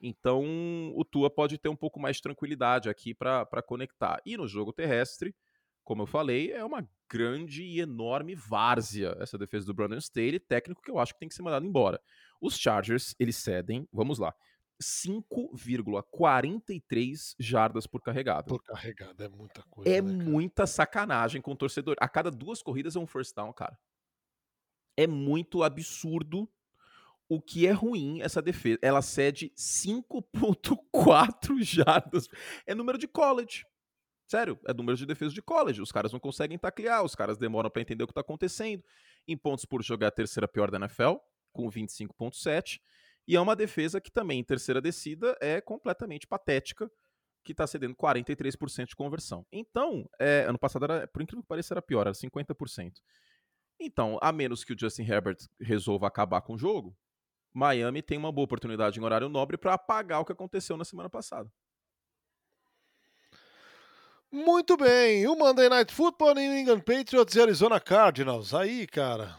[0.00, 4.20] Então, o Tua pode ter um pouco mais de tranquilidade aqui para conectar.
[4.24, 5.34] E no jogo terrestre,
[5.84, 10.80] como eu falei, é uma grande e enorme várzea essa defesa do Brandon Staley, técnico
[10.80, 12.00] que eu acho que tem que ser mandado embora.
[12.40, 14.34] Os Chargers, eles cedem, vamos lá,
[14.82, 18.48] 5,43 jardas por carregada.
[18.48, 19.90] Por carregada, é muita coisa.
[19.90, 21.96] É né, muita sacanagem com o torcedor.
[22.00, 23.78] A cada duas corridas é um first down, cara.
[24.96, 26.48] É muito absurdo
[27.28, 28.78] o que é ruim essa defesa.
[28.82, 32.28] Ela cede 5,4 jardas.
[32.66, 33.64] É número de college.
[34.26, 35.80] Sério, é número de defesa de college.
[35.80, 38.84] Os caras não conseguem taclear, os caras demoram para entender o que tá acontecendo.
[39.26, 41.16] Em pontos por jogar é a terceira pior da NFL
[41.52, 42.80] com 25,7.
[43.26, 46.90] E é uma defesa que também, em terceira descida, é completamente patética,
[47.44, 49.44] que está cedendo 43% de conversão.
[49.50, 52.92] Então, é, ano passado, era, por incrível que pareça, era pior, era 50%.
[53.80, 56.96] Então, a menos que o Justin Herbert resolva acabar com o jogo,
[57.52, 61.10] Miami tem uma boa oportunidade em horário nobre para apagar o que aconteceu na semana
[61.10, 61.50] passada.
[64.30, 68.54] Muito bem, o Monday Night Football New England Patriots e Arizona Cardinals.
[68.54, 69.38] Aí, cara,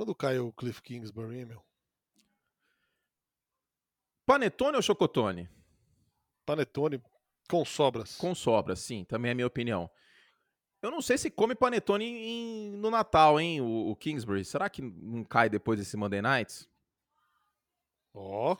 [0.00, 1.62] quando caiu o Cliff Kingsbury, meu?
[4.24, 5.46] Panetone ou chocotone?
[6.46, 7.02] Panetone
[7.50, 8.16] com sobras.
[8.16, 9.90] Com sobras, sim, também é a minha opinião.
[10.80, 14.42] Eu não sei se come panetone em, no Natal, hein, o, o, Kingsbury.
[14.42, 16.66] Será que não cai depois desse Monday Nights?
[18.14, 18.54] Ó.
[18.54, 18.56] Oh.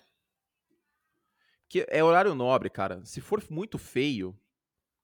[1.70, 3.02] Que é horário nobre, cara.
[3.06, 4.38] Se for muito feio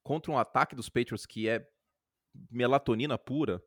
[0.03, 1.67] contra um ataque dos Patriots que é
[2.51, 3.65] melatonina pura,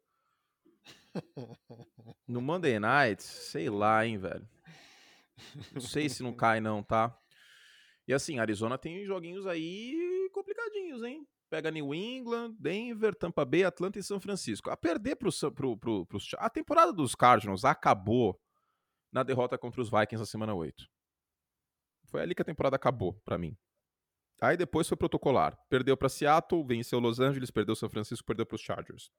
[2.27, 4.47] no Monday Night, sei lá, hein, velho.
[5.73, 7.17] Não sei se não cai, não, tá?
[8.07, 11.27] E assim, Arizona tem joguinhos aí complicadinhos, hein?
[11.49, 14.69] Pega New England, Denver, Tampa Bay, Atlanta e São Francisco.
[14.69, 18.39] A perder pro, pro, pro, pro, A temporada dos Cardinals acabou
[19.11, 20.87] na derrota contra os Vikings na semana 8.
[22.05, 23.57] Foi ali que a temporada acabou para mim.
[24.41, 25.57] Aí depois foi protocolar.
[25.69, 29.11] Perdeu para Seattle, venceu Los Angeles, perdeu São Francisco, perdeu para os Chargers.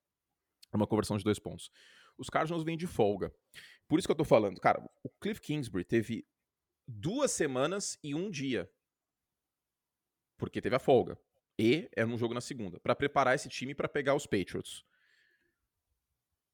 [0.71, 1.69] É uma conversão de dois pontos.
[2.17, 3.33] Os Cardinals vêm de folga.
[3.87, 6.25] Por isso que eu tô falando, cara, o Cliff Kingsbury teve
[6.87, 8.71] duas semanas e um dia.
[10.37, 11.19] Porque teve a folga.
[11.57, 12.79] E era um jogo na segunda.
[12.79, 14.79] para preparar esse time para pegar os Patriots.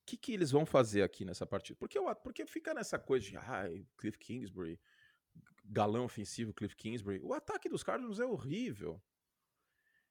[0.01, 1.77] O que, que eles vão fazer aqui nessa partida?
[1.77, 3.65] Porque, eu, porque fica nessa coisa de ah,
[3.97, 4.79] Cliff Kingsbury,
[5.65, 7.19] galão ofensivo Cliff Kingsbury.
[7.21, 9.01] O ataque dos Cardinals é horrível.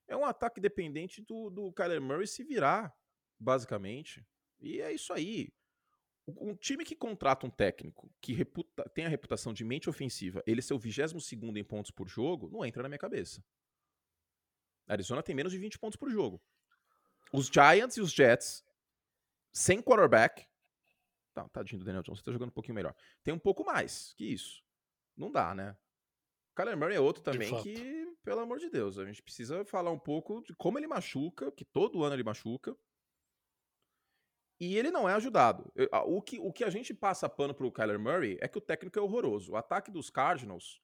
[0.06, 2.94] É um ataque dependente do, do Kyler Murray se virar,
[3.38, 4.26] basicamente.
[4.58, 5.52] E é isso aí.
[6.28, 10.60] Um time que contrata um técnico que reputa, tem a reputação de mente ofensiva, ele
[10.60, 13.44] ser o 22 em pontos por jogo, não entra na minha cabeça.
[14.88, 16.42] Arizona tem menos de 20 pontos por jogo.
[17.32, 18.64] Os Giants e os Jets,
[19.52, 20.46] sem quarterback.
[21.34, 22.94] Tá, tadinho do Daniel Jones, você tá jogando um pouquinho melhor.
[23.22, 24.64] Tem um pouco mais que isso.
[25.16, 25.76] Não dá, né?
[26.52, 29.90] O Kyler Murray é outro também que, pelo amor de Deus, a gente precisa falar
[29.90, 32.76] um pouco de como ele machuca, que todo ano ele machuca.
[34.58, 35.70] E ele não é ajudado.
[36.06, 38.98] O que, o que a gente passa pano pro Kyler Murray é que o técnico
[38.98, 39.52] é horroroso.
[39.52, 40.80] O ataque dos Cardinals.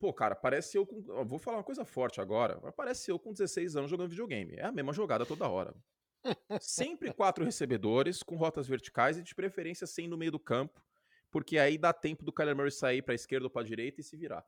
[0.00, 1.00] Pô, cara, parece eu com.
[1.24, 2.60] Vou falar uma coisa forte agora.
[2.72, 4.54] Parece eu com 16 anos jogando videogame.
[4.56, 5.74] É a mesma jogada toda hora.
[6.60, 10.82] Sempre quatro recebedores com rotas verticais e de preferência sem no meio do campo
[11.30, 14.16] porque aí dá tempo do Kyler Murray sair para esquerda ou para direita e se
[14.16, 14.44] virar.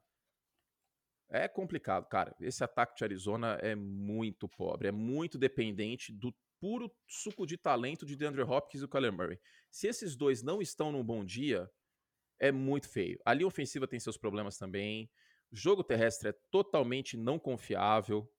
[1.29, 2.35] É complicado, cara.
[2.41, 8.05] Esse ataque de Arizona é muito pobre, é muito dependente do puro suco de talento
[8.05, 9.41] de DeAndre Hopkins e o Kyler Murray.
[9.71, 11.69] Se esses dois não estão num bom dia,
[12.39, 13.19] é muito feio.
[13.25, 15.11] A linha ofensiva tem seus problemas também.
[15.51, 18.31] O jogo terrestre é totalmente não confiável.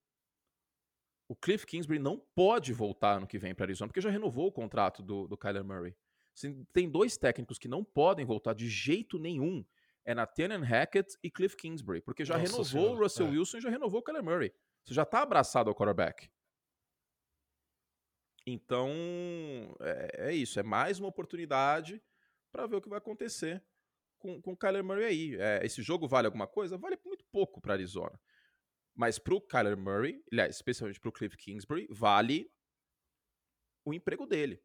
[1.28, 4.52] O Cliff Kingsbury não pode voltar no que vem para Arizona, porque já renovou o
[4.52, 5.96] contrato do, do Kyler Murray.
[6.34, 9.64] Se tem dois técnicos que não podem voltar de jeito nenhum,
[10.04, 12.92] é Nathaniel Hackett e Cliff Kingsbury, porque já Nossa renovou senhora.
[12.92, 13.30] o Russell é.
[13.30, 14.52] Wilson e já renovou o Kyler Murray.
[14.84, 16.28] Você já está abraçado ao quarterback.
[18.46, 18.90] Então,
[19.80, 20.58] é, é, isso.
[20.58, 22.02] É mais uma oportunidade
[22.50, 23.62] para ver o que vai acontecer
[24.18, 25.36] com, com o Kyler Murray aí.
[25.36, 26.76] É, esse jogo vale alguma coisa?
[26.76, 28.18] Vale muito pouco para Arizona.
[28.94, 32.52] Mas para o Kyler Murray, aliás, especialmente para o Cliff Kingsbury, vale
[33.84, 34.62] o emprego dele.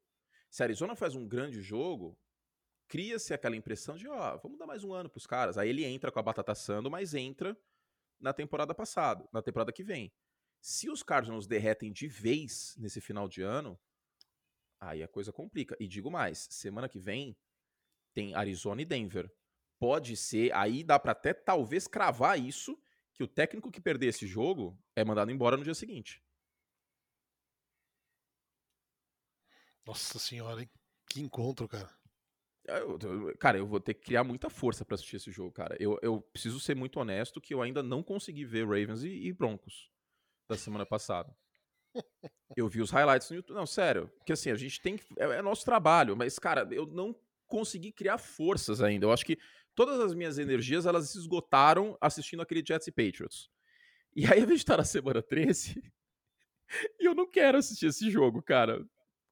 [0.50, 2.18] Se a Arizona faz um grande jogo,
[2.88, 5.58] cria-se aquela impressão de, ó, oh, vamos dar mais um ano para os caras.
[5.58, 7.58] Aí ele entra com a batata assando, mas entra
[8.20, 10.12] na temporada passada, na temporada que vem.
[10.62, 13.80] Se os Cardinals derretem de vez nesse final de ano,
[14.80, 15.76] aí a coisa complica.
[15.80, 17.38] E digo mais, semana que vem
[18.14, 19.32] tem Arizona e Denver.
[19.80, 22.78] Pode ser, aí dá para até talvez cravar isso,
[23.14, 26.24] que o técnico que perder esse jogo é mandado embora no dia seguinte.
[29.86, 30.70] Nossa senhora, hein?
[31.10, 31.96] Que encontro, cara.
[32.68, 35.52] É, eu, eu, cara, eu vou ter que criar muita força para assistir esse jogo,
[35.52, 35.78] cara.
[35.80, 39.32] Eu, eu preciso ser muito honesto que eu ainda não consegui ver Ravens e, e
[39.32, 39.90] Broncos
[40.48, 41.36] da semana passada.
[42.56, 43.56] Eu vi os highlights no YouTube.
[43.56, 44.08] Não, sério.
[44.18, 45.06] Porque assim, a gente tem que.
[45.18, 47.16] É, é nosso trabalho, mas, cara, eu não
[47.48, 49.06] consegui criar forças ainda.
[49.06, 49.38] Eu acho que
[49.76, 53.50] todas as minhas energias elas se esgotaram assistindo aquele Jets e Patriots.
[54.16, 55.82] E aí, a gente estar na semana 13,
[57.00, 58.86] e eu não quero assistir esse jogo, cara.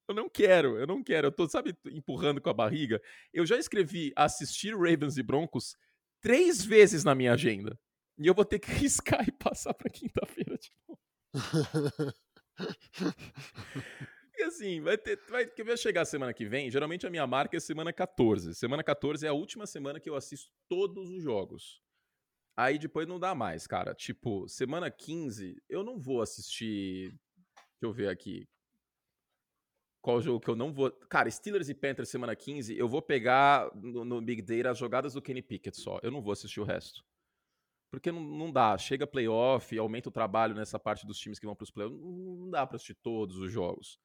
[0.07, 1.28] Eu não quero, eu não quero.
[1.28, 3.01] Eu tô, sabe, empurrando com a barriga.
[3.34, 5.76] Eu já escrevi assistir Ravens e Broncos
[6.22, 7.78] três vezes na minha agenda.
[8.18, 11.01] E eu vou ter que riscar e passar pra quinta-feira de novo.
[14.38, 15.19] E assim, vai ter.
[15.29, 16.69] Vai, que vai chegar semana que vem.
[16.69, 18.55] Geralmente a minha marca é semana 14.
[18.55, 21.81] Semana 14 é a última semana que eu assisto todos os jogos.
[22.57, 23.93] Aí depois não dá mais, cara.
[23.93, 27.09] Tipo, semana 15, eu não vou assistir.
[27.09, 28.47] Deixa eu ver aqui.
[30.01, 30.91] Qual jogo que eu não vou.
[31.09, 35.13] Cara, Steelers e Panthers semana 15, eu vou pegar no, no, Big Data as jogadas
[35.13, 35.99] do Kenny Pickett só.
[36.03, 37.03] Eu não vou assistir o resto.
[37.95, 38.77] Porque não, não dá.
[38.77, 41.99] Chega playoff, aumenta o trabalho nessa parte dos times que vão para os playoffs.
[41.99, 43.99] Não dá para assistir todos os jogos.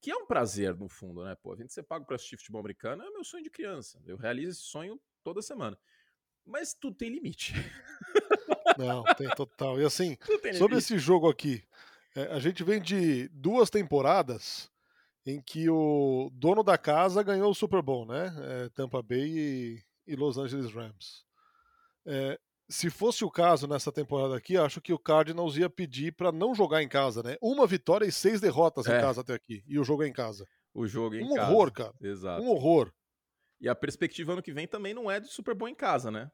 [0.00, 1.34] Que é um prazer, no fundo, né?
[1.42, 4.00] Pô, a gente ser pago para assistir futebol americano é meu sonho de criança.
[4.06, 5.76] Eu realizo esse sonho toda semana.
[6.46, 7.52] Mas tudo tem limite.
[8.78, 9.80] Não, tem total.
[9.80, 10.16] E assim,
[10.56, 11.62] sobre esse jogo aqui,
[12.14, 14.70] é, a gente vem de duas temporadas
[15.26, 18.32] em que o dono da casa ganhou o Super Bowl, né?
[18.38, 21.24] É, Tampa Bay e, e, Los Angeles Rams.
[22.06, 22.38] É,
[22.68, 26.54] se fosse o caso nessa temporada aqui, acho que o Cardinals ia pedir para não
[26.54, 27.36] jogar em casa, né?
[27.40, 28.96] Uma vitória e seis derrotas é.
[28.96, 29.64] em casa até aqui.
[29.66, 30.46] E o jogo é em casa.
[30.74, 31.50] O jogo é em um casa.
[31.50, 31.94] Um horror, cara.
[32.00, 32.42] Exato.
[32.42, 32.92] Um horror.
[33.60, 36.30] E a perspectiva ano que vem também não é de Super Bowl em casa, né?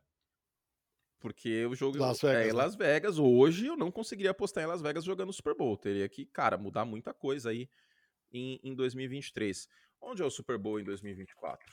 [1.24, 2.52] porque o jogo Las Vegas, é em né?
[2.52, 3.18] Las Vegas.
[3.18, 5.74] Hoje eu não conseguiria apostar em Las Vegas jogando Super Bowl.
[5.74, 7.66] Teria que, cara, mudar muita coisa aí
[8.30, 9.66] em, em 2023.
[10.02, 11.66] Onde é o Super Bowl em 2024?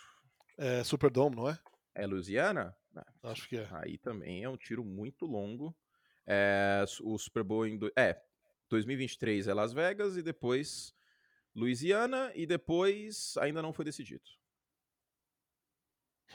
[0.57, 1.59] É Superdome, não é?
[1.93, 2.75] É Louisiana?
[3.23, 3.67] Acho que é.
[3.71, 5.75] Aí também é um tiro muito longo.
[6.25, 7.77] É, o Super Bowl em.
[7.77, 7.91] Do...
[7.97, 8.21] É,
[8.69, 10.93] 2023 é Las Vegas e depois
[11.53, 14.23] Louisiana e depois ainda não foi decidido.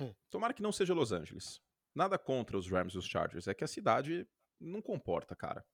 [0.00, 0.14] Hum.
[0.30, 1.60] Tomara que não seja Los Angeles.
[1.94, 3.48] Nada contra os Rams e os Chargers.
[3.48, 4.28] É que a cidade
[4.60, 5.64] não comporta, cara.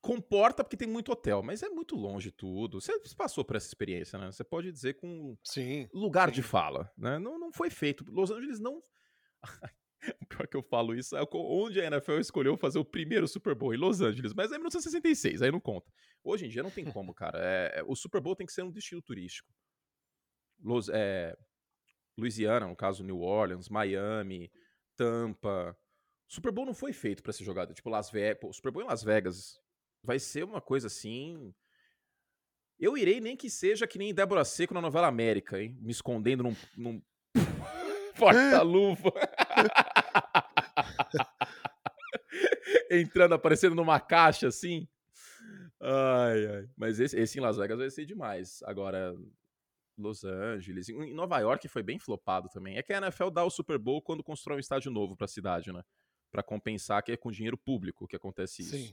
[0.00, 2.80] Comporta porque tem muito hotel, mas é muito longe tudo.
[2.80, 4.30] Você passou por essa experiência, né?
[4.30, 6.36] Você pode dizer com sim, lugar sim.
[6.36, 7.18] de fala, né?
[7.18, 8.04] Não, não foi feito.
[8.08, 8.80] Los Angeles não.
[10.28, 13.74] Pior que eu falo isso, é onde a NFL escolheu fazer o primeiro Super Bowl
[13.74, 15.90] em Los Angeles, mas é 1966, aí não conta.
[16.22, 17.38] Hoje em dia não tem como, cara.
[17.42, 19.52] É, é, o Super Bowl tem que ser um destino turístico.
[20.62, 21.36] Los, é,
[22.16, 24.50] Louisiana, no caso New Orleans, Miami,
[24.96, 25.76] Tampa.
[26.28, 27.74] Super Bowl não foi feito para ser jogado.
[27.74, 28.56] Tipo, Las Vegas.
[28.56, 29.60] Super Bowl em Las Vegas
[30.06, 31.52] vai ser uma coisa assim.
[32.78, 35.76] Eu irei nem que seja que nem Débora Seco na novela América, hein?
[35.80, 37.02] Me escondendo num, num
[38.16, 39.12] porta-luva.
[42.90, 44.86] Entrando, aparecendo numa caixa assim.
[45.80, 46.68] Ai, ai.
[46.76, 48.62] Mas esse, esse em Las Vegas vai ser demais.
[48.64, 49.14] Agora,
[49.98, 50.88] Los Angeles.
[50.88, 52.76] Em Nova York foi bem flopado também.
[52.76, 55.28] É que a NFL dá o Super Bowl quando constrói um estádio novo para a
[55.28, 55.82] cidade, né?
[56.30, 58.76] Para compensar que é com dinheiro público que acontece isso.
[58.76, 58.92] Sim.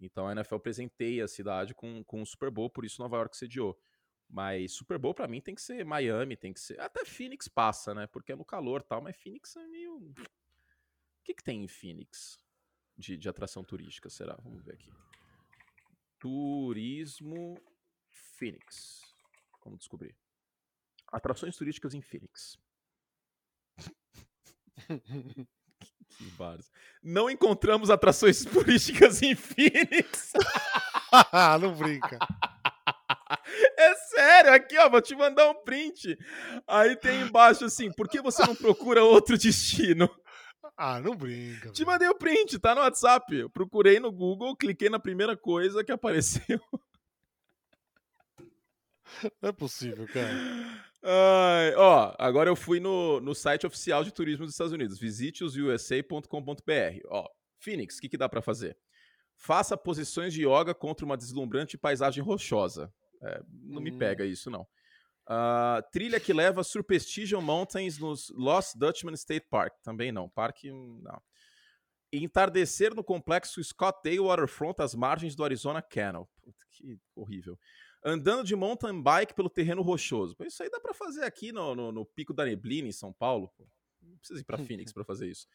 [0.00, 3.36] Então a NFL presenteia a cidade com, com o Super Bowl, por isso Nova York
[3.36, 3.78] sediou.
[4.28, 6.80] Mas Super Bowl para mim tem que ser Miami, tem que ser.
[6.80, 8.06] Até Phoenix passa, né?
[8.06, 9.96] Porque é no calor tal, mas Phoenix é meio.
[9.96, 10.14] O
[11.24, 12.38] que, que tem em Phoenix
[12.96, 14.08] de, de atração turística?
[14.08, 14.36] Será?
[14.42, 14.90] Vamos ver aqui.
[16.18, 17.60] Turismo
[18.08, 19.02] Phoenix.
[19.64, 20.16] Vamos descobrir.
[21.08, 22.56] Atrações turísticas em Phoenix.
[26.30, 26.70] bares.
[27.02, 30.32] Não encontramos atrações turísticas em Phoenix.
[31.60, 32.18] Não brinca.
[33.76, 36.16] É sério, aqui ó, vou te mandar um print.
[36.66, 40.08] Aí tem embaixo assim, por que você não procura outro destino?
[40.76, 41.70] Ah, não brinca.
[41.72, 43.34] Te mandei o print, tá no WhatsApp.
[43.34, 46.60] Eu procurei no Google, cliquei na primeira coisa que apareceu.
[49.42, 50.32] Não é possível, cara.
[51.02, 57.00] Ai, ó, agora eu fui no, no site oficial de turismo dos Estados Unidos, visiteosusa.com.br.
[57.08, 57.28] Ó,
[57.58, 58.76] Phoenix, o que, que dá para fazer?
[59.36, 62.92] Faça posições de yoga contra uma deslumbrante paisagem rochosa.
[63.22, 63.84] É, não hum.
[63.84, 64.66] me pega isso, não.
[65.30, 69.74] Uh, trilha que leva Superstition Mountains nos Lost Dutchman State Park.
[69.82, 70.28] Também não.
[70.28, 71.22] Parque, não.
[72.12, 76.28] Entardecer no complexo Scottsdale Waterfront às margens do Arizona Canal.
[76.42, 77.58] Puta, que horrível
[78.04, 80.36] andando de mountain bike pelo terreno rochoso.
[80.40, 83.52] Isso aí dá para fazer aqui no, no, no, Pico da Neblina, em São Paulo.
[84.02, 85.46] Não precisa ir para Phoenix para fazer isso.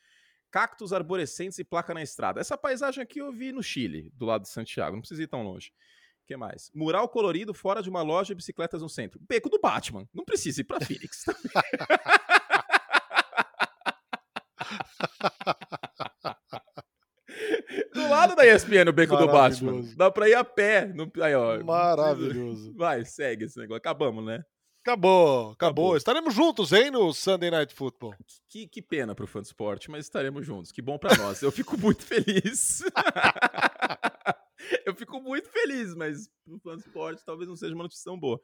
[0.51, 2.39] Cactos arborescentes e placa na estrada.
[2.39, 4.95] Essa paisagem aqui eu vi no Chile, do lado de Santiago.
[4.95, 5.71] Não precisa ir tão longe.
[6.23, 6.71] O que mais?
[6.73, 9.19] Mural colorido fora de uma loja de bicicletas no centro.
[9.27, 10.07] Beco do Batman.
[10.13, 11.25] Não precisa ir para Phoenix.
[18.45, 19.83] da ESPN, o beco do Batman.
[19.95, 20.85] Dá pra ir a pé.
[20.85, 21.11] No...
[21.21, 21.63] Aí, ó.
[21.63, 22.73] Maravilhoso.
[22.75, 23.77] Vai, segue esse negócio.
[23.77, 24.43] Acabamos, né?
[24.85, 25.97] Acabou, acabou, acabou.
[25.97, 28.13] Estaremos juntos, hein, no Sunday Night Football.
[28.47, 30.71] Que, que pena pro fã do esporte, mas estaremos juntos.
[30.71, 31.41] Que bom para nós.
[31.41, 32.83] Eu fico muito feliz.
[34.85, 38.19] Eu fico muito feliz, mas pro fã do esporte talvez não seja uma notícia tão
[38.19, 38.39] boa.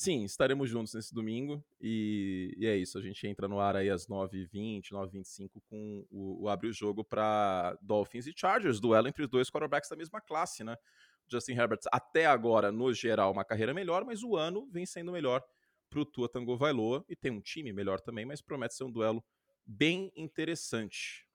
[0.00, 2.96] Sim, estaremos juntos nesse domingo e, e, é isso.
[2.96, 7.04] A gente entra no ar aí às 9h20, 9h25 com o, o Abre o Jogo
[7.04, 10.74] para Dolphins e Chargers, duelo entre os dois quarterbacks da mesma classe, né?
[11.30, 15.44] Justin Herbert, até agora, no geral, uma carreira melhor, mas o ano vem sendo melhor
[15.90, 18.90] para o Tua Tango Vailoa e tem um time melhor também, mas promete ser um
[18.90, 19.22] duelo
[19.66, 21.28] bem interessante.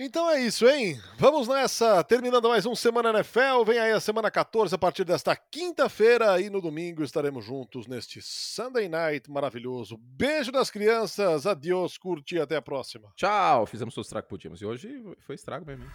[0.00, 1.00] Então é isso, hein?
[1.18, 3.64] Vamos nessa, terminando mais um Semana NFL.
[3.66, 8.22] Vem aí a semana 14 a partir desta quinta-feira e no domingo estaremos juntos neste
[8.22, 9.98] Sunday Night maravilhoso.
[9.98, 13.08] Beijo das crianças, adiós, curte e até a próxima.
[13.16, 15.82] Tchau, fizemos o estrago que podíamos e hoje foi estrago mesmo.
[15.82, 15.90] Hein?